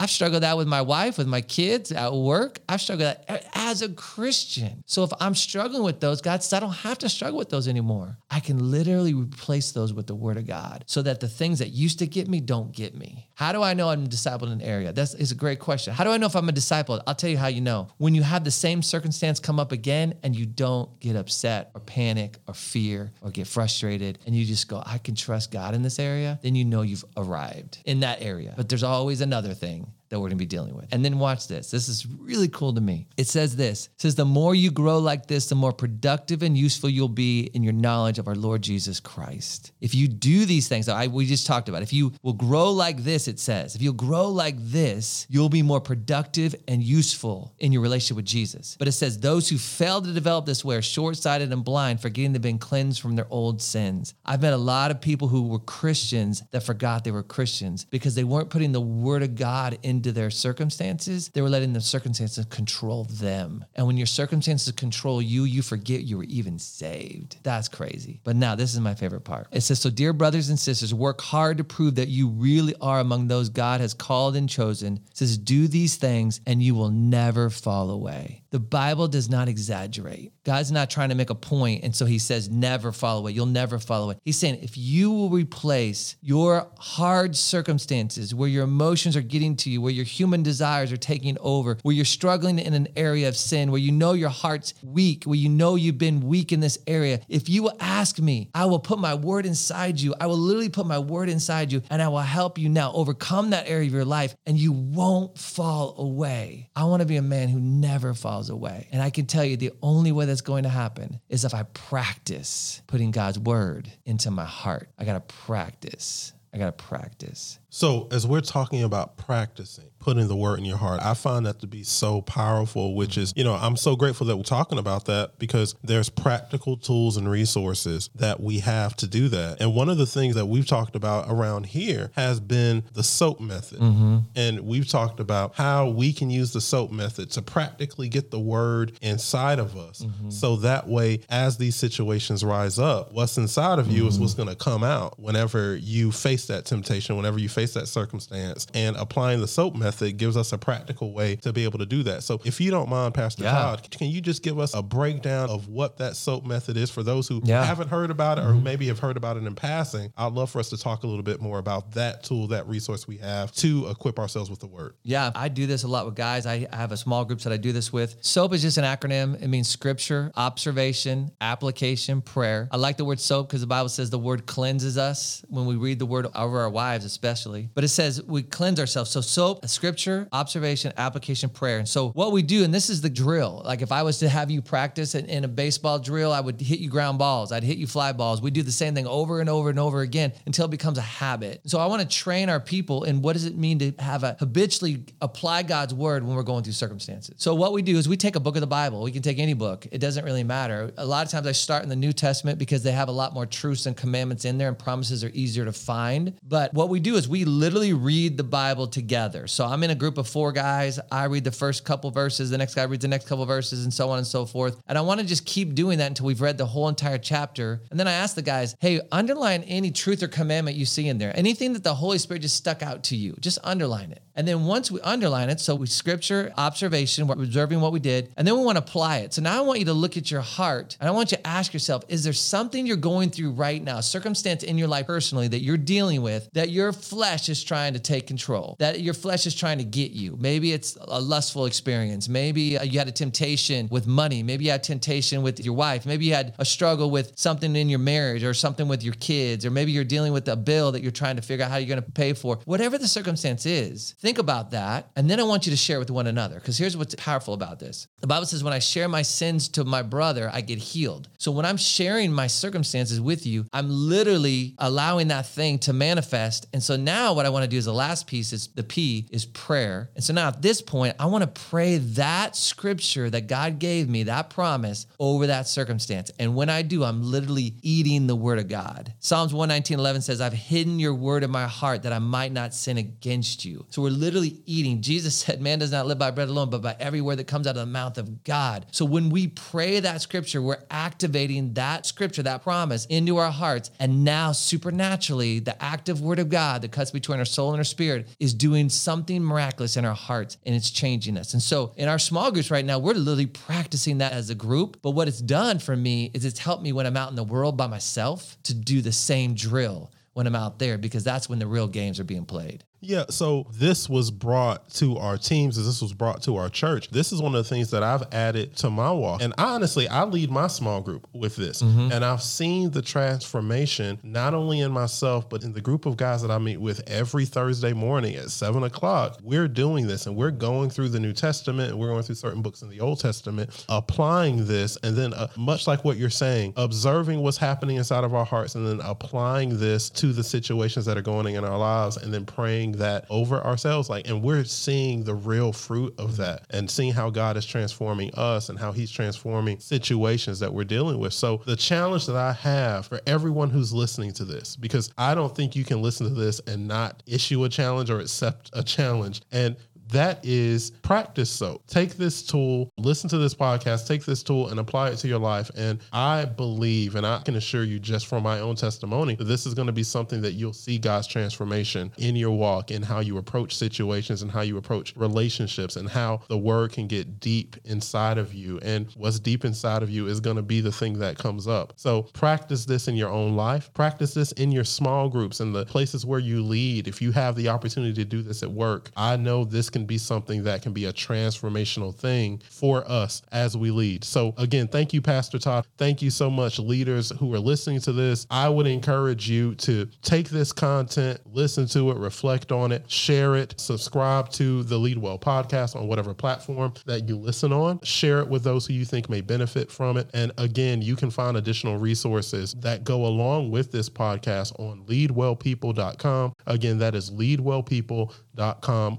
I've 0.00 0.10
struggled 0.10 0.44
that 0.44 0.56
with 0.56 0.66
my 0.66 0.80
wife, 0.80 1.18
with 1.18 1.26
my 1.26 1.42
kids, 1.42 1.92
at 1.92 2.14
work. 2.14 2.60
I've 2.66 2.80
struggled 2.80 3.06
that 3.06 3.46
as 3.54 3.82
a 3.82 3.88
Christian. 3.90 4.82
So 4.86 5.04
if 5.04 5.10
I'm 5.20 5.34
struggling 5.34 5.82
with 5.82 6.00
those, 6.00 6.22
God 6.22 6.42
says 6.42 6.54
I 6.54 6.60
don't 6.60 6.72
have 6.72 6.96
to 7.00 7.08
struggle 7.10 7.36
with 7.36 7.50
those 7.50 7.68
anymore. 7.68 8.16
I 8.30 8.40
can 8.40 8.70
literally 8.70 9.12
replace 9.12 9.72
those 9.72 9.92
with 9.92 10.06
the 10.06 10.14
Word 10.14 10.38
of 10.38 10.46
God 10.46 10.84
so 10.86 11.02
that 11.02 11.20
the 11.20 11.28
things 11.28 11.58
that 11.58 11.68
used 11.68 11.98
to 11.98 12.06
get 12.06 12.28
me 12.28 12.40
don't 12.40 12.72
get 12.72 12.94
me. 12.94 13.28
How 13.34 13.52
do 13.52 13.62
I 13.62 13.74
know 13.74 13.90
I'm 13.90 14.08
discipled 14.08 14.44
in 14.44 14.52
an 14.52 14.62
area? 14.62 14.90
That's 14.94 15.12
is 15.12 15.32
a 15.32 15.34
great 15.34 15.58
question. 15.58 15.92
How 15.92 16.04
do 16.04 16.10
I 16.10 16.16
know 16.16 16.26
if 16.26 16.34
I'm 16.34 16.48
a 16.48 16.52
disciple? 16.52 17.02
I'll 17.06 17.14
tell 17.14 17.28
you 17.28 17.36
how 17.36 17.48
you 17.48 17.60
know. 17.60 17.88
When 17.98 18.14
you 18.14 18.22
have 18.22 18.42
the 18.42 18.50
same 18.50 18.80
circumstance 18.80 19.38
come 19.38 19.60
up 19.60 19.70
again 19.70 20.14
and 20.22 20.34
you 20.34 20.46
don't 20.46 20.98
get 21.00 21.14
upset 21.14 21.72
or 21.74 21.80
panic 21.82 22.38
or 22.48 22.54
fear 22.54 23.12
or 23.20 23.30
get 23.30 23.46
frustrated 23.46 24.18
and 24.24 24.34
you 24.34 24.46
just 24.46 24.66
go, 24.66 24.82
I 24.84 24.96
can 24.96 25.14
trust 25.14 25.52
God 25.52 25.74
in 25.74 25.82
this 25.82 25.98
area, 25.98 26.38
then 26.42 26.54
you 26.54 26.64
know 26.64 26.80
you've 26.80 27.04
arrived 27.18 27.82
in 27.84 28.00
that 28.00 28.22
area. 28.22 28.54
But 28.56 28.70
there's 28.70 28.82
always 28.82 29.20
another 29.20 29.52
thing 29.52 29.89
that 30.10 30.18
we're 30.18 30.28
going 30.28 30.32
to 30.32 30.36
be 30.36 30.46
dealing 30.46 30.74
with. 30.76 30.86
And 30.92 31.04
then 31.04 31.18
watch 31.18 31.48
this. 31.48 31.70
This 31.70 31.88
is 31.88 32.06
really 32.06 32.48
cool 32.48 32.74
to 32.74 32.80
me. 32.80 33.06
It 33.16 33.26
says 33.26 33.56
this. 33.56 33.86
It 33.86 34.00
says 34.00 34.14
the 34.16 34.24
more 34.24 34.54
you 34.54 34.70
grow 34.70 34.98
like 34.98 35.26
this, 35.26 35.48
the 35.48 35.54
more 35.54 35.72
productive 35.72 36.42
and 36.42 36.58
useful 36.58 36.90
you'll 36.90 37.08
be 37.08 37.44
in 37.54 37.62
your 37.62 37.72
knowledge 37.72 38.18
of 38.18 38.28
our 38.28 38.34
Lord 38.34 38.62
Jesus 38.62 39.00
Christ. 39.00 39.72
If 39.80 39.94
you 39.94 40.08
do 40.08 40.44
these 40.44 40.68
things, 40.68 40.86
that 40.86 40.96
I, 40.96 41.06
we 41.06 41.26
just 41.26 41.46
talked 41.46 41.68
about, 41.68 41.82
if 41.82 41.92
you 41.92 42.12
will 42.22 42.32
grow 42.32 42.70
like 42.70 43.04
this, 43.04 43.28
it 43.28 43.38
says, 43.38 43.74
if 43.74 43.82
you'll 43.82 43.94
grow 43.94 44.28
like 44.28 44.56
this, 44.58 45.26
you'll 45.30 45.48
be 45.48 45.62
more 45.62 45.80
productive 45.80 46.54
and 46.68 46.82
useful 46.82 47.54
in 47.58 47.72
your 47.72 47.82
relationship 47.82 48.16
with 48.16 48.26
Jesus. 48.26 48.76
But 48.78 48.88
it 48.88 48.92
says 48.92 49.18
those 49.18 49.48
who 49.48 49.58
fail 49.58 50.02
to 50.02 50.12
develop 50.12 50.44
this 50.44 50.64
way 50.64 50.76
are 50.76 50.82
short-sighted 50.82 51.52
and 51.52 51.64
blind, 51.64 52.00
forgetting 52.00 52.32
they've 52.32 52.42
been 52.42 52.58
cleansed 52.58 53.00
from 53.00 53.14
their 53.14 53.26
old 53.30 53.62
sins. 53.62 54.14
I've 54.24 54.42
met 54.42 54.52
a 54.52 54.58
lot 54.58 54.90
of 54.90 55.00
people 55.00 55.28
who 55.28 55.48
were 55.48 55.60
Christians 55.60 56.42
that 56.50 56.62
forgot 56.62 57.04
they 57.04 57.12
were 57.12 57.22
Christians 57.22 57.84
because 57.84 58.14
they 58.14 58.24
weren't 58.24 58.50
putting 58.50 58.72
the 58.72 58.80
word 58.80 59.22
of 59.22 59.36
God 59.36 59.78
in 59.82 59.99
into 60.00 60.12
their 60.12 60.30
circumstances, 60.30 61.28
they 61.28 61.42
were 61.42 61.50
letting 61.50 61.74
the 61.74 61.80
circumstances 61.82 62.46
control 62.46 63.04
them. 63.04 63.66
And 63.74 63.86
when 63.86 63.98
your 63.98 64.06
circumstances 64.06 64.72
control 64.72 65.20
you, 65.20 65.44
you 65.44 65.60
forget 65.60 66.04
you 66.04 66.16
were 66.16 66.24
even 66.24 66.58
saved. 66.58 67.36
That's 67.42 67.68
crazy. 67.68 68.22
But 68.24 68.36
now, 68.36 68.54
this 68.54 68.72
is 68.72 68.80
my 68.80 68.94
favorite 68.94 69.24
part. 69.24 69.48
It 69.52 69.60
says, 69.60 69.78
So, 69.78 69.90
dear 69.90 70.14
brothers 70.14 70.48
and 70.48 70.58
sisters, 70.58 70.94
work 70.94 71.20
hard 71.20 71.58
to 71.58 71.64
prove 71.64 71.96
that 71.96 72.08
you 72.08 72.28
really 72.28 72.74
are 72.80 72.98
among 72.98 73.28
those 73.28 73.50
God 73.50 73.82
has 73.82 73.92
called 73.92 74.36
and 74.36 74.48
chosen. 74.48 75.00
It 75.10 75.18
says, 75.18 75.36
Do 75.36 75.68
these 75.68 75.96
things 75.96 76.40
and 76.46 76.62
you 76.62 76.74
will 76.74 76.90
never 76.90 77.50
fall 77.50 77.90
away. 77.90 78.42
The 78.50 78.58
Bible 78.58 79.06
does 79.06 79.30
not 79.30 79.48
exaggerate. 79.48 80.32
God's 80.44 80.72
not 80.72 80.90
trying 80.90 81.10
to 81.10 81.14
make 81.14 81.30
a 81.30 81.34
point, 81.36 81.84
and 81.84 81.94
so 81.94 82.04
he 82.04 82.18
says, 82.18 82.48
never 82.48 82.90
follow 82.90 83.28
it. 83.28 83.32
You'll 83.32 83.46
never 83.46 83.78
follow 83.78 84.10
it. 84.10 84.18
He's 84.24 84.38
saying, 84.38 84.58
if 84.62 84.76
you 84.76 85.12
will 85.12 85.30
replace 85.30 86.16
your 86.20 86.68
hard 86.78 87.36
circumstances 87.36 88.34
where 88.34 88.48
your 88.48 88.64
emotions 88.64 89.16
are 89.16 89.22
getting 89.22 89.54
to 89.56 89.70
you, 89.70 89.80
where 89.80 89.92
your 89.92 90.04
human 90.04 90.42
desires 90.42 90.90
are 90.90 90.96
taking 90.96 91.36
over, 91.40 91.78
where 91.82 91.94
you're 91.94 92.04
struggling 92.04 92.58
in 92.58 92.74
an 92.74 92.88
area 92.96 93.28
of 93.28 93.36
sin, 93.36 93.70
where 93.70 93.80
you 93.80 93.92
know 93.92 94.14
your 94.14 94.30
heart's 94.30 94.74
weak, 94.82 95.24
where 95.24 95.36
you 95.36 95.48
know 95.48 95.76
you've 95.76 95.98
been 95.98 96.20
weak 96.20 96.50
in 96.50 96.58
this 96.58 96.78
area, 96.88 97.20
if 97.28 97.48
you 97.48 97.62
will 97.62 97.76
ask 97.78 98.18
me, 98.18 98.50
I 98.52 98.64
will 98.64 98.80
put 98.80 98.98
my 98.98 99.14
word 99.14 99.46
inside 99.46 100.00
you. 100.00 100.14
I 100.20 100.26
will 100.26 100.38
literally 100.38 100.70
put 100.70 100.86
my 100.86 100.98
word 100.98 101.28
inside 101.28 101.70
you, 101.70 101.82
and 101.88 102.02
I 102.02 102.08
will 102.08 102.18
help 102.18 102.58
you 102.58 102.68
now 102.68 102.90
overcome 102.94 103.50
that 103.50 103.68
area 103.68 103.86
of 103.86 103.92
your 103.92 104.04
life, 104.04 104.34
and 104.44 104.58
you 104.58 104.72
won't 104.72 105.38
fall 105.38 105.94
away. 105.98 106.68
I 106.74 106.84
want 106.84 107.02
to 107.02 107.06
be 107.06 107.16
a 107.16 107.22
man 107.22 107.48
who 107.48 107.60
never 107.60 108.12
falls 108.12 108.39
miles 108.40 108.50
away. 108.50 108.88
And 108.92 109.02
I 109.02 109.10
can 109.10 109.26
tell 109.26 109.44
you 109.44 109.56
the 109.56 109.72
only 109.82 110.12
way 110.12 110.24
that's 110.24 110.40
going 110.40 110.62
to 110.62 110.68
happen 110.68 111.20
is 111.28 111.44
if 111.44 111.54
I 111.54 111.64
practice 111.64 112.82
putting 112.86 113.10
God's 113.10 113.38
word 113.38 113.90
into 114.06 114.30
my 114.30 114.44
heart. 114.44 114.88
I 114.98 115.04
got 115.04 115.14
to 115.14 115.34
practice. 115.34 116.32
I 116.52 116.58
got 116.58 116.66
to 116.66 116.84
practice. 116.84 117.58
So, 117.72 118.08
as 118.10 118.26
we're 118.26 118.40
talking 118.40 118.82
about 118.82 119.16
practicing, 119.16 119.90
putting 120.00 120.26
the 120.26 120.34
word 120.34 120.58
in 120.58 120.64
your 120.64 120.76
heart, 120.76 121.00
I 121.02 121.14
find 121.14 121.46
that 121.46 121.60
to 121.60 121.68
be 121.68 121.84
so 121.84 122.20
powerful, 122.20 122.96
which 122.96 123.16
is, 123.16 123.32
you 123.36 123.44
know, 123.44 123.54
I'm 123.54 123.76
so 123.76 123.94
grateful 123.94 124.26
that 124.26 124.36
we're 124.36 124.42
talking 124.42 124.76
about 124.76 125.04
that 125.04 125.38
because 125.38 125.76
there's 125.84 126.08
practical 126.08 126.76
tools 126.76 127.16
and 127.16 127.30
resources 127.30 128.10
that 128.16 128.40
we 128.40 128.58
have 128.58 128.96
to 128.96 129.06
do 129.06 129.28
that. 129.28 129.60
And 129.60 129.72
one 129.72 129.88
of 129.88 129.98
the 129.98 130.06
things 130.06 130.34
that 130.34 130.46
we've 130.46 130.66
talked 130.66 130.96
about 130.96 131.26
around 131.28 131.66
here 131.66 132.10
has 132.16 132.40
been 132.40 132.82
the 132.92 133.04
SOAP 133.04 133.38
method. 133.40 133.78
Mm-hmm. 133.78 134.18
And 134.34 134.60
we've 134.60 134.88
talked 134.88 135.20
about 135.20 135.54
how 135.54 135.90
we 135.90 136.12
can 136.12 136.28
use 136.28 136.52
the 136.52 136.60
SOAP 136.60 136.90
method 136.90 137.30
to 137.32 137.42
practically 137.42 138.08
get 138.08 138.32
the 138.32 138.40
word 138.40 138.98
inside 139.00 139.60
of 139.60 139.76
us. 139.76 140.02
Mm-hmm. 140.02 140.30
So 140.30 140.56
that 140.56 140.88
way, 140.88 141.20
as 141.28 141.56
these 141.56 141.76
situations 141.76 142.44
rise 142.44 142.80
up, 142.80 143.12
what's 143.12 143.38
inside 143.38 143.78
of 143.78 143.86
you 143.86 144.00
mm-hmm. 144.00 144.08
is 144.08 144.18
what's 144.18 144.34
going 144.34 144.48
to 144.48 144.56
come 144.56 144.82
out 144.82 145.20
whenever 145.20 145.76
you 145.76 146.10
face 146.10 146.46
that 146.48 146.64
temptation, 146.64 147.16
whenever 147.16 147.38
you 147.38 147.48
face 147.48 147.59
face 147.60 147.74
that 147.74 147.86
circumstance. 147.88 148.66
And 148.74 148.96
applying 148.96 149.40
the 149.40 149.48
soap 149.48 149.74
method 149.76 150.16
gives 150.16 150.36
us 150.36 150.52
a 150.52 150.58
practical 150.58 151.12
way 151.12 151.36
to 151.36 151.52
be 151.52 151.64
able 151.64 151.78
to 151.78 151.86
do 151.86 152.02
that. 152.04 152.22
So 152.22 152.40
if 152.44 152.60
you 152.60 152.70
don't 152.70 152.88
mind, 152.88 153.12
Pastor 153.14 153.44
Yeah. 153.44 153.52
Todd, 153.52 153.90
can 153.90 154.08
you 154.08 154.20
just 154.22 154.42
give 154.42 154.58
us 154.58 154.74
a 154.74 154.82
breakdown 154.82 155.50
of 155.50 155.68
what 155.68 155.98
that 155.98 156.16
soap 156.16 156.44
method 156.46 156.76
is 156.78 156.90
for 156.90 157.02
those 157.02 157.28
who 157.28 157.42
Yeah. 157.44 157.62
haven't 157.64 157.88
heard 157.88 158.10
about 158.10 158.38
it 158.38 158.42
or 158.44 158.52
who 158.52 158.60
maybe 158.60 158.86
have 158.88 158.98
heard 159.00 159.16
about 159.18 159.36
it 159.36 159.44
in 159.44 159.54
passing? 159.54 160.12
I'd 160.16 160.32
love 160.32 160.50
for 160.50 160.58
us 160.58 160.70
to 160.70 160.78
talk 160.78 161.02
a 161.02 161.06
little 161.06 161.22
bit 161.22 161.40
more 161.40 161.58
about 161.58 161.92
that 161.92 162.22
tool, 162.22 162.46
that 162.48 162.66
resource 162.66 163.06
we 163.06 163.18
have 163.18 163.52
to 163.56 163.88
equip 163.88 164.18
ourselves 164.18 164.48
with 164.48 164.60
the 164.60 164.66
word. 164.66 164.94
Yeah, 165.02 165.30
I 165.34 165.48
do 165.48 165.66
this 165.66 165.82
a 165.82 165.88
lot 165.88 166.06
with 166.06 166.14
guys. 166.14 166.46
I 166.46 166.66
I 166.72 166.76
have 166.76 166.92
a 166.92 166.96
small 166.96 167.24
groups 167.24 167.44
that 167.44 167.52
I 167.52 167.56
do 167.56 167.72
this 167.72 167.92
with. 167.92 168.16
SOAP 168.20 168.54
is 168.54 168.62
just 168.62 168.76
an 168.78 168.84
acronym. 168.84 169.40
It 169.42 169.48
means 169.48 169.68
scripture, 169.68 170.30
observation, 170.36 171.32
application, 171.40 172.20
prayer. 172.22 172.68
I 172.70 172.76
like 172.76 172.96
the 172.96 173.04
word 173.04 173.18
soap 173.20 173.48
because 173.48 173.60
the 173.60 173.66
Bible 173.66 173.88
says 173.88 174.08
the 174.10 174.18
word 174.18 174.46
cleanses 174.46 174.96
us 174.98 175.42
when 175.48 175.66
we 175.66 175.74
read 175.76 175.98
the 175.98 176.06
word 176.06 176.26
over 176.34 176.60
our 176.60 176.70
wives, 176.70 177.04
especially. 177.04 177.49
But 177.74 177.84
it 177.84 177.88
says 177.88 178.22
we 178.22 178.42
cleanse 178.42 178.80
ourselves. 178.80 179.10
So 179.10 179.20
soap, 179.20 179.66
scripture, 179.66 180.28
observation, 180.32 180.92
application, 180.96 181.50
prayer. 181.50 181.78
And 181.78 181.88
so 181.88 182.10
what 182.10 182.32
we 182.32 182.42
do, 182.42 182.64
and 182.64 182.72
this 182.72 182.90
is 182.90 183.00
the 183.00 183.10
drill. 183.10 183.62
Like 183.64 183.82
if 183.82 183.92
I 183.92 184.02
was 184.02 184.18
to 184.18 184.28
have 184.28 184.50
you 184.50 184.62
practice 184.62 185.14
in, 185.14 185.26
in 185.26 185.44
a 185.44 185.48
baseball 185.48 185.98
drill, 185.98 186.32
I 186.32 186.40
would 186.40 186.60
hit 186.60 186.78
you 186.78 186.88
ground 186.88 187.18
balls. 187.18 187.52
I'd 187.52 187.64
hit 187.64 187.78
you 187.78 187.86
fly 187.86 188.12
balls. 188.12 188.40
We 188.40 188.50
do 188.50 188.62
the 188.62 188.72
same 188.72 188.94
thing 188.94 189.06
over 189.06 189.40
and 189.40 189.48
over 189.48 189.70
and 189.70 189.78
over 189.78 190.00
again 190.00 190.32
until 190.46 190.66
it 190.66 190.70
becomes 190.70 190.98
a 190.98 191.02
habit. 191.02 191.60
So 191.66 191.78
I 191.78 191.86
want 191.86 192.02
to 192.02 192.08
train 192.08 192.48
our 192.48 192.60
people 192.60 193.04
in 193.04 193.22
what 193.22 193.34
does 193.34 193.44
it 193.44 193.56
mean 193.56 193.78
to 193.80 193.92
have 193.98 194.24
a 194.24 194.36
habitually 194.38 195.04
apply 195.20 195.62
God's 195.64 195.94
word 195.94 196.24
when 196.24 196.36
we're 196.36 196.42
going 196.42 196.64
through 196.64 196.72
circumstances. 196.74 197.34
So 197.38 197.54
what 197.54 197.72
we 197.72 197.82
do 197.82 197.96
is 197.96 198.08
we 198.08 198.16
take 198.16 198.36
a 198.36 198.40
book 198.40 198.56
of 198.56 198.60
the 198.60 198.66
Bible. 198.66 199.02
We 199.02 199.12
can 199.12 199.22
take 199.22 199.38
any 199.38 199.54
book. 199.54 199.86
It 199.90 199.98
doesn't 199.98 200.24
really 200.24 200.44
matter. 200.44 200.92
A 200.96 201.04
lot 201.04 201.24
of 201.24 201.32
times 201.32 201.46
I 201.46 201.52
start 201.52 201.82
in 201.82 201.88
the 201.88 201.96
New 201.96 202.12
Testament 202.12 202.58
because 202.58 202.82
they 202.82 202.92
have 202.92 203.08
a 203.08 203.12
lot 203.12 203.34
more 203.34 203.46
truths 203.46 203.86
and 203.86 203.96
commandments 203.96 204.44
in 204.44 204.58
there 204.58 204.68
and 204.68 204.78
promises 204.78 205.24
are 205.24 205.30
easier 205.32 205.64
to 205.64 205.72
find. 205.72 206.38
But 206.42 206.74
what 206.74 206.88
we 206.88 207.00
do 207.00 207.16
is 207.16 207.28
we 207.28 207.39
literally 207.44 207.92
read 207.92 208.36
the 208.36 208.44
Bible 208.44 208.86
together. 208.86 209.46
So 209.46 209.64
I'm 209.64 209.82
in 209.82 209.90
a 209.90 209.94
group 209.94 210.18
of 210.18 210.28
four 210.28 210.52
guys. 210.52 210.98
I 211.10 211.24
read 211.24 211.44
the 211.44 211.52
first 211.52 211.84
couple 211.84 212.10
verses, 212.10 212.50
the 212.50 212.58
next 212.58 212.74
guy 212.74 212.84
reads 212.84 213.02
the 213.02 213.08
next 213.08 213.26
couple 213.26 213.44
verses 213.46 213.84
and 213.84 213.92
so 213.92 214.10
on 214.10 214.18
and 214.18 214.26
so 214.26 214.46
forth. 214.46 214.80
And 214.86 214.96
I 214.96 215.00
want 215.00 215.20
to 215.20 215.26
just 215.26 215.46
keep 215.46 215.74
doing 215.74 215.98
that 215.98 216.08
until 216.08 216.26
we've 216.26 216.40
read 216.40 216.58
the 216.58 216.66
whole 216.66 216.88
entire 216.88 217.18
chapter. 217.18 217.80
And 217.90 217.98
then 217.98 218.08
I 218.08 218.12
ask 218.12 218.34
the 218.34 218.42
guys, 218.42 218.74
"Hey, 218.80 219.00
underline 219.12 219.62
any 219.64 219.90
truth 219.90 220.22
or 220.22 220.28
commandment 220.28 220.76
you 220.76 220.86
see 220.86 221.08
in 221.08 221.18
there. 221.18 221.36
Anything 221.36 221.72
that 221.72 221.84
the 221.84 221.94
Holy 221.94 222.18
Spirit 222.18 222.42
just 222.42 222.56
stuck 222.56 222.82
out 222.82 223.04
to 223.04 223.16
you. 223.16 223.36
Just 223.40 223.58
underline 223.64 224.12
it." 224.12 224.22
And 224.34 224.48
then 224.48 224.64
once 224.64 224.90
we 224.90 225.00
underline 225.02 225.50
it, 225.50 225.60
so 225.60 225.74
we 225.74 225.86
scripture, 225.86 226.52
observation, 226.56 227.26
we're 227.26 227.34
observing 227.34 227.80
what 227.80 227.92
we 227.92 228.00
did, 228.00 228.32
and 228.36 228.46
then 228.46 228.56
we 228.56 228.64
want 228.64 228.76
to 228.76 228.82
apply 228.82 229.18
it. 229.18 229.34
So 229.34 229.42
now 229.42 229.58
I 229.58 229.60
want 229.60 229.80
you 229.80 229.84
to 229.86 229.92
look 229.92 230.16
at 230.16 230.30
your 230.30 230.40
heart 230.40 230.96
and 230.98 231.08
I 231.08 231.12
want 231.12 231.30
you 231.30 231.36
to 231.36 231.46
ask 231.46 231.74
yourself, 231.74 232.04
is 232.08 232.24
there 232.24 232.32
something 232.32 232.86
you're 232.86 232.96
going 232.96 233.30
through 233.30 233.50
right 233.50 233.82
now, 233.82 234.00
circumstance 234.00 234.62
in 234.62 234.78
your 234.78 234.88
life 234.88 235.06
personally 235.06 235.48
that 235.48 235.60
you're 235.60 235.76
dealing 235.76 236.22
with 236.22 236.48
that 236.54 236.70
your 236.70 236.92
flesh 236.92 237.29
is 237.48 237.62
trying 237.62 237.92
to 237.94 238.00
take 238.00 238.26
control, 238.26 238.76
that 238.78 239.00
your 239.00 239.14
flesh 239.14 239.46
is 239.46 239.54
trying 239.54 239.78
to 239.78 239.84
get 239.84 240.10
you? 240.10 240.36
Maybe 240.38 240.72
it's 240.72 240.96
a 241.00 241.20
lustful 241.20 241.66
experience. 241.66 242.28
Maybe 242.28 242.76
uh, 242.76 242.82
you 242.82 242.98
had 242.98 243.08
a 243.08 243.12
temptation 243.12 243.88
with 243.90 244.06
money. 244.06 244.42
Maybe 244.42 244.64
you 244.64 244.70
had 244.70 244.82
temptation 244.82 245.42
with 245.42 245.64
your 245.64 245.74
wife. 245.74 246.06
Maybe 246.06 246.24
you 246.24 246.34
had 246.34 246.54
a 246.58 246.64
struggle 246.64 247.10
with 247.10 247.38
something 247.38 247.76
in 247.76 247.88
your 247.88 247.98
marriage 247.98 248.42
or 248.42 248.54
something 248.54 248.88
with 248.88 249.02
your 249.02 249.14
kids, 249.14 249.64
or 249.64 249.70
maybe 249.70 249.92
you're 249.92 250.04
dealing 250.04 250.32
with 250.32 250.48
a 250.48 250.56
bill 250.56 250.92
that 250.92 251.02
you're 251.02 251.12
trying 251.12 251.36
to 251.36 251.42
figure 251.42 251.64
out 251.64 251.70
how 251.70 251.76
you're 251.76 251.88
going 251.88 252.02
to 252.02 252.12
pay 252.12 252.32
for. 252.32 252.58
Whatever 252.64 252.98
the 252.98 253.08
circumstance 253.08 253.66
is, 253.66 254.14
think 254.18 254.38
about 254.38 254.70
that. 254.72 255.10
And 255.16 255.30
then 255.30 255.38
I 255.40 255.44
want 255.44 255.66
you 255.66 255.70
to 255.70 255.76
share 255.76 255.98
with 255.98 256.10
one 256.10 256.26
another. 256.26 256.56
Because 256.56 256.78
here's 256.78 256.96
what's 256.96 257.14
powerful 257.14 257.54
about 257.54 257.78
this 257.78 258.08
the 258.20 258.26
Bible 258.26 258.46
says, 258.46 258.64
when 258.64 258.72
I 258.72 258.78
share 258.78 259.08
my 259.08 259.22
sins 259.22 259.68
to 259.70 259.84
my 259.84 260.02
brother, 260.02 260.50
I 260.52 260.60
get 260.60 260.78
healed. 260.78 261.28
So 261.38 261.50
when 261.50 261.66
I'm 261.66 261.76
sharing 261.76 262.32
my 262.32 262.46
circumstances 262.46 263.20
with 263.20 263.46
you, 263.46 263.66
I'm 263.72 263.88
literally 263.88 264.74
allowing 264.78 265.28
that 265.28 265.46
thing 265.46 265.78
to 265.80 265.92
manifest. 265.92 266.66
And 266.72 266.82
so 266.82 266.96
now 266.96 267.19
what 267.34 267.46
I 267.46 267.50
want 267.50 267.64
to 267.64 267.70
do 267.70 267.76
is 267.76 267.84
the 267.84 267.92
last 267.92 268.26
piece 268.26 268.52
is 268.52 268.68
the 268.68 268.82
P 268.82 269.28
is 269.30 269.44
prayer. 269.44 270.10
And 270.14 270.24
so 270.24 270.32
now 270.32 270.48
at 270.48 270.62
this 270.62 270.80
point, 270.82 271.14
I 271.18 271.26
want 271.26 271.42
to 271.42 271.60
pray 271.68 271.98
that 271.98 272.56
scripture 272.56 273.28
that 273.30 273.46
God 273.46 273.78
gave 273.78 274.08
me, 274.08 274.24
that 274.24 274.50
promise 274.50 275.06
over 275.18 275.46
that 275.48 275.68
circumstance. 275.68 276.30
And 276.38 276.54
when 276.54 276.70
I 276.70 276.82
do, 276.82 277.04
I'm 277.04 277.22
literally 277.22 277.74
eating 277.82 278.26
the 278.26 278.36
word 278.36 278.58
of 278.58 278.68
God. 278.68 279.12
Psalms 279.20 279.52
119, 279.52 279.98
11 279.98 280.22
says, 280.22 280.40
I've 280.40 280.52
hidden 280.52 280.98
your 280.98 281.14
word 281.14 281.44
in 281.44 281.50
my 281.50 281.66
heart 281.66 282.02
that 282.02 282.12
I 282.12 282.18
might 282.18 282.52
not 282.52 282.74
sin 282.74 282.96
against 282.96 283.64
you. 283.64 283.86
So 283.90 284.02
we're 284.02 284.10
literally 284.10 284.62
eating. 284.66 285.02
Jesus 285.02 285.36
said, 285.36 285.60
man 285.60 285.78
does 285.78 285.92
not 285.92 286.06
live 286.06 286.18
by 286.18 286.30
bread 286.30 286.48
alone, 286.48 286.70
but 286.70 286.82
by 286.82 286.96
every 286.98 287.20
word 287.20 287.36
that 287.36 287.46
comes 287.46 287.66
out 287.66 287.76
of 287.76 287.76
the 287.76 287.86
mouth 287.86 288.18
of 288.18 288.42
God. 288.44 288.86
So 288.90 289.04
when 289.04 289.30
we 289.30 289.48
pray 289.48 290.00
that 290.00 290.22
scripture, 290.22 290.62
we're 290.62 290.82
activating 290.90 291.74
that 291.74 292.06
scripture, 292.06 292.42
that 292.42 292.62
promise 292.62 293.06
into 293.06 293.36
our 293.36 293.50
hearts. 293.50 293.90
And 293.98 294.24
now 294.24 294.52
supernaturally, 294.52 295.58
the 295.58 295.80
active 295.82 296.20
word 296.20 296.38
of 296.38 296.48
God 296.48 296.82
that 296.82 296.92
cuts 296.92 297.09
between 297.10 297.38
our 297.38 297.44
soul 297.44 297.70
and 297.72 297.78
our 297.78 297.84
spirit 297.84 298.28
is 298.38 298.54
doing 298.54 298.88
something 298.88 299.42
miraculous 299.42 299.96
in 299.96 300.04
our 300.04 300.14
hearts 300.14 300.58
and 300.64 300.74
it's 300.74 300.90
changing 300.90 301.36
us. 301.36 301.52
And 301.52 301.62
so 301.62 301.92
in 301.96 302.08
our 302.08 302.18
small 302.18 302.50
groups 302.50 302.70
right 302.70 302.84
now, 302.84 302.98
we're 302.98 303.14
literally 303.14 303.46
practicing 303.46 304.18
that 304.18 304.32
as 304.32 304.50
a 304.50 304.54
group. 304.54 304.98
But 305.02 305.10
what 305.10 305.28
it's 305.28 305.40
done 305.40 305.78
for 305.78 305.96
me 305.96 306.30
is 306.34 306.44
it's 306.44 306.58
helped 306.58 306.82
me 306.82 306.92
when 306.92 307.06
I'm 307.06 307.16
out 307.16 307.30
in 307.30 307.36
the 307.36 307.44
world 307.44 307.76
by 307.76 307.86
myself 307.86 308.56
to 308.64 308.74
do 308.74 309.00
the 309.00 309.12
same 309.12 309.54
drill 309.54 310.12
when 310.32 310.46
I'm 310.46 310.56
out 310.56 310.78
there 310.78 310.98
because 310.98 311.24
that's 311.24 311.48
when 311.48 311.58
the 311.58 311.66
real 311.66 311.88
games 311.88 312.20
are 312.20 312.24
being 312.24 312.46
played. 312.46 312.84
Yeah, 313.02 313.24
so 313.30 313.66
this 313.72 314.08
was 314.08 314.30
brought 314.30 314.88
to 314.94 315.16
our 315.16 315.38
teams, 315.38 315.78
as 315.78 315.86
this 315.86 316.02
was 316.02 316.12
brought 316.12 316.42
to 316.42 316.56
our 316.56 316.68
church. 316.68 317.08
This 317.08 317.32
is 317.32 317.40
one 317.40 317.54
of 317.54 317.64
the 317.64 317.68
things 317.68 317.90
that 317.92 318.02
I've 318.02 318.24
added 318.32 318.76
to 318.76 318.90
my 318.90 319.10
walk. 319.10 319.40
And 319.42 319.54
honestly, 319.56 320.06
I 320.06 320.24
lead 320.24 320.50
my 320.50 320.66
small 320.66 321.00
group 321.00 321.26
with 321.32 321.56
this. 321.56 321.80
And 321.80 322.24
I've 322.24 322.42
seen 322.42 322.90
the 322.90 323.00
transformation 323.02 324.18
not 324.22 324.52
only 324.54 324.80
in 324.80 324.92
myself, 324.92 325.48
but 325.48 325.62
in 325.62 325.72
the 325.72 325.80
group 325.80 326.04
of 326.04 326.16
guys 326.16 326.42
that 326.42 326.50
I 326.50 326.58
meet 326.58 326.78
with 326.78 327.08
every 327.08 327.46
Thursday 327.46 327.92
morning 327.92 328.36
at 328.36 328.50
seven 328.50 328.82
o'clock. 328.84 329.38
We're 329.42 329.68
doing 329.68 330.06
this 330.06 330.26
and 330.26 330.36
we're 330.36 330.50
going 330.50 330.90
through 330.90 331.08
the 331.08 331.20
New 331.20 331.32
Testament 331.32 331.90
and 331.90 331.98
we're 331.98 332.08
going 332.08 332.22
through 332.22 332.34
certain 332.34 332.60
books 332.60 332.82
in 332.82 332.90
the 332.90 333.00
Old 333.00 333.20
Testament, 333.20 333.84
applying 333.88 334.66
this. 334.66 334.98
And 335.02 335.16
then, 335.16 335.32
uh, 335.32 335.48
much 335.56 335.86
like 335.86 336.04
what 336.04 336.16
you're 336.18 336.28
saying, 336.30 336.74
observing 336.76 337.40
what's 337.40 337.56
happening 337.56 337.96
inside 337.96 338.24
of 338.24 338.34
our 338.34 338.44
hearts 338.44 338.74
and 338.74 338.86
then 338.86 339.00
applying 339.06 339.78
this 339.78 340.10
to 340.10 340.32
the 340.32 340.44
situations 340.44 341.06
that 341.06 341.16
are 341.16 341.22
going 341.22 341.56
on 341.56 341.64
in 341.64 341.64
our 341.64 341.78
lives 341.78 342.18
and 342.18 342.34
then 342.34 342.44
praying 342.44 342.89
that 342.92 343.24
over 343.30 343.60
ourselves 343.64 344.08
like 344.08 344.28
and 344.28 344.42
we're 344.42 344.64
seeing 344.64 345.24
the 345.24 345.34
real 345.34 345.72
fruit 345.72 346.14
of 346.18 346.30
mm-hmm. 346.30 346.42
that 346.42 346.66
and 346.70 346.90
seeing 346.90 347.12
how 347.12 347.30
God 347.30 347.56
is 347.56 347.66
transforming 347.66 348.30
us 348.34 348.68
and 348.68 348.78
how 348.78 348.92
he's 348.92 349.10
transforming 349.10 349.78
situations 349.78 350.60
that 350.60 350.72
we're 350.72 350.84
dealing 350.84 351.18
with. 351.18 351.32
So 351.32 351.62
the 351.66 351.76
challenge 351.76 352.26
that 352.26 352.36
I 352.36 352.52
have 352.52 353.06
for 353.06 353.20
everyone 353.26 353.70
who's 353.70 353.92
listening 353.92 354.32
to 354.34 354.44
this 354.44 354.76
because 354.76 355.12
I 355.18 355.34
don't 355.34 355.54
think 355.54 355.76
you 355.76 355.84
can 355.84 356.02
listen 356.02 356.28
to 356.28 356.34
this 356.34 356.60
and 356.66 356.86
not 356.86 357.22
issue 357.26 357.64
a 357.64 357.68
challenge 357.68 358.10
or 358.10 358.20
accept 358.20 358.70
a 358.72 358.82
challenge 358.82 359.42
and 359.52 359.76
that 360.10 360.44
is 360.44 360.90
practice 361.02 361.50
soap. 361.50 361.86
Take 361.86 362.16
this 362.16 362.42
tool, 362.42 362.90
listen 362.98 363.28
to 363.30 363.38
this 363.38 363.54
podcast, 363.54 364.06
take 364.06 364.24
this 364.24 364.42
tool 364.42 364.68
and 364.68 364.80
apply 364.80 365.10
it 365.10 365.16
to 365.16 365.28
your 365.28 365.38
life. 365.38 365.70
And 365.76 366.00
I 366.12 366.44
believe, 366.44 367.14
and 367.14 367.26
I 367.26 367.40
can 367.40 367.56
assure 367.56 367.84
you 367.84 367.98
just 367.98 368.26
from 368.26 368.42
my 368.42 368.60
own 368.60 368.76
testimony, 368.76 369.36
that 369.36 369.44
this 369.44 369.66
is 369.66 369.74
going 369.74 369.86
to 369.86 369.92
be 369.92 370.02
something 370.02 370.40
that 370.42 370.52
you'll 370.52 370.72
see 370.72 370.98
God's 370.98 371.26
transformation 371.26 372.12
in 372.18 372.36
your 372.36 372.52
walk, 372.52 372.90
in 372.90 373.02
how 373.02 373.20
you 373.20 373.38
approach 373.38 373.76
situations 373.76 374.42
and 374.42 374.50
how 374.50 374.60
you 374.62 374.76
approach 374.76 375.14
relationships, 375.16 375.96
and 375.96 376.08
how 376.08 376.40
the 376.48 376.58
word 376.58 376.92
can 376.92 377.06
get 377.06 377.40
deep 377.40 377.76
inside 377.84 378.38
of 378.38 378.54
you. 378.54 378.78
And 378.82 379.10
what's 379.16 379.38
deep 379.38 379.64
inside 379.64 380.02
of 380.02 380.10
you 380.10 380.26
is 380.26 380.40
going 380.40 380.56
to 380.56 380.62
be 380.62 380.80
the 380.80 380.92
thing 380.92 381.18
that 381.18 381.38
comes 381.38 381.66
up. 381.66 381.92
So 381.96 382.22
practice 382.32 382.84
this 382.84 383.08
in 383.08 383.14
your 383.14 383.30
own 383.30 383.56
life, 383.56 383.92
practice 383.94 384.34
this 384.34 384.52
in 384.52 384.72
your 384.72 384.84
small 384.84 385.28
groups 385.28 385.60
and 385.60 385.74
the 385.74 385.86
places 385.86 386.26
where 386.26 386.40
you 386.40 386.62
lead. 386.62 387.08
If 387.08 387.22
you 387.22 387.32
have 387.32 387.56
the 387.56 387.68
opportunity 387.68 388.14
to 388.14 388.24
do 388.24 388.42
this 388.42 388.62
at 388.62 388.70
work, 388.70 389.10
I 389.16 389.36
know 389.36 389.64
this 389.64 389.90
can 389.90 389.99
be 390.04 390.18
something 390.18 390.64
that 390.64 390.82
can 390.82 390.92
be 390.92 391.06
a 391.06 391.12
transformational 391.12 392.14
thing 392.14 392.60
for 392.70 393.08
us 393.10 393.42
as 393.52 393.76
we 393.76 393.90
lead. 393.90 394.24
So, 394.24 394.54
again, 394.56 394.88
thank 394.88 395.12
you, 395.12 395.22
Pastor 395.22 395.58
Todd. 395.58 395.86
Thank 395.98 396.22
you 396.22 396.30
so 396.30 396.50
much, 396.50 396.78
leaders 396.78 397.30
who 397.38 397.54
are 397.54 397.58
listening 397.58 398.00
to 398.00 398.12
this. 398.12 398.46
I 398.50 398.68
would 398.68 398.86
encourage 398.86 399.48
you 399.48 399.74
to 399.76 400.06
take 400.22 400.48
this 400.48 400.72
content, 400.72 401.40
listen 401.52 401.86
to 401.88 402.10
it, 402.10 402.16
reflect 402.16 402.72
on 402.72 402.92
it, 402.92 403.10
share 403.10 403.56
it, 403.56 403.74
subscribe 403.78 404.50
to 404.50 404.82
the 404.84 404.98
Lead 404.98 405.18
Well 405.18 405.38
podcast 405.38 405.96
on 405.96 406.06
whatever 406.06 406.34
platform 406.34 406.94
that 407.06 407.28
you 407.28 407.36
listen 407.36 407.72
on, 407.72 408.00
share 408.02 408.40
it 408.40 408.48
with 408.48 408.62
those 408.64 408.86
who 408.86 408.94
you 408.94 409.04
think 409.04 409.28
may 409.28 409.40
benefit 409.40 409.90
from 409.90 410.16
it. 410.16 410.28
And 410.34 410.52
again, 410.58 411.02
you 411.02 411.16
can 411.16 411.30
find 411.30 411.56
additional 411.56 411.96
resources 411.98 412.74
that 412.78 413.04
go 413.04 413.26
along 413.26 413.70
with 413.70 413.92
this 413.92 414.08
podcast 414.08 414.78
on 414.78 415.04
leadwellpeople.com. 415.04 416.52
Again, 416.66 416.98
that 416.98 417.14
is 417.14 417.30
leadwellpeople.com. 417.30 418.49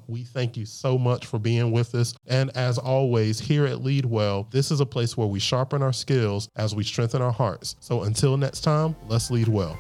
We 0.08 0.24
thank 0.24 0.56
you 0.56 0.66
so 0.66 0.98
much 0.98 1.26
for 1.26 1.40
being 1.40 1.72
with 1.72 1.96
us. 1.96 2.14
And 2.28 2.50
as 2.56 2.78
always, 2.78 3.40
here 3.40 3.66
at 3.66 3.84
Lead 3.84 4.06
Well, 4.06 4.48
this 4.52 4.72
is 4.72 4.80
a 4.80 4.86
place 4.86 5.18
where 5.18 5.28
we 5.28 5.40
sharpen 5.40 5.82
our 5.82 5.94
skills 5.94 6.50
as 6.56 6.76
we 6.76 6.84
strengthen 6.84 7.22
our 7.22 7.32
hearts. 7.32 7.76
So 7.80 8.04
until 8.04 8.38
next 8.38 8.62
time, 8.62 8.96
let's 9.08 9.32
lead 9.32 9.48
well. 9.48 9.78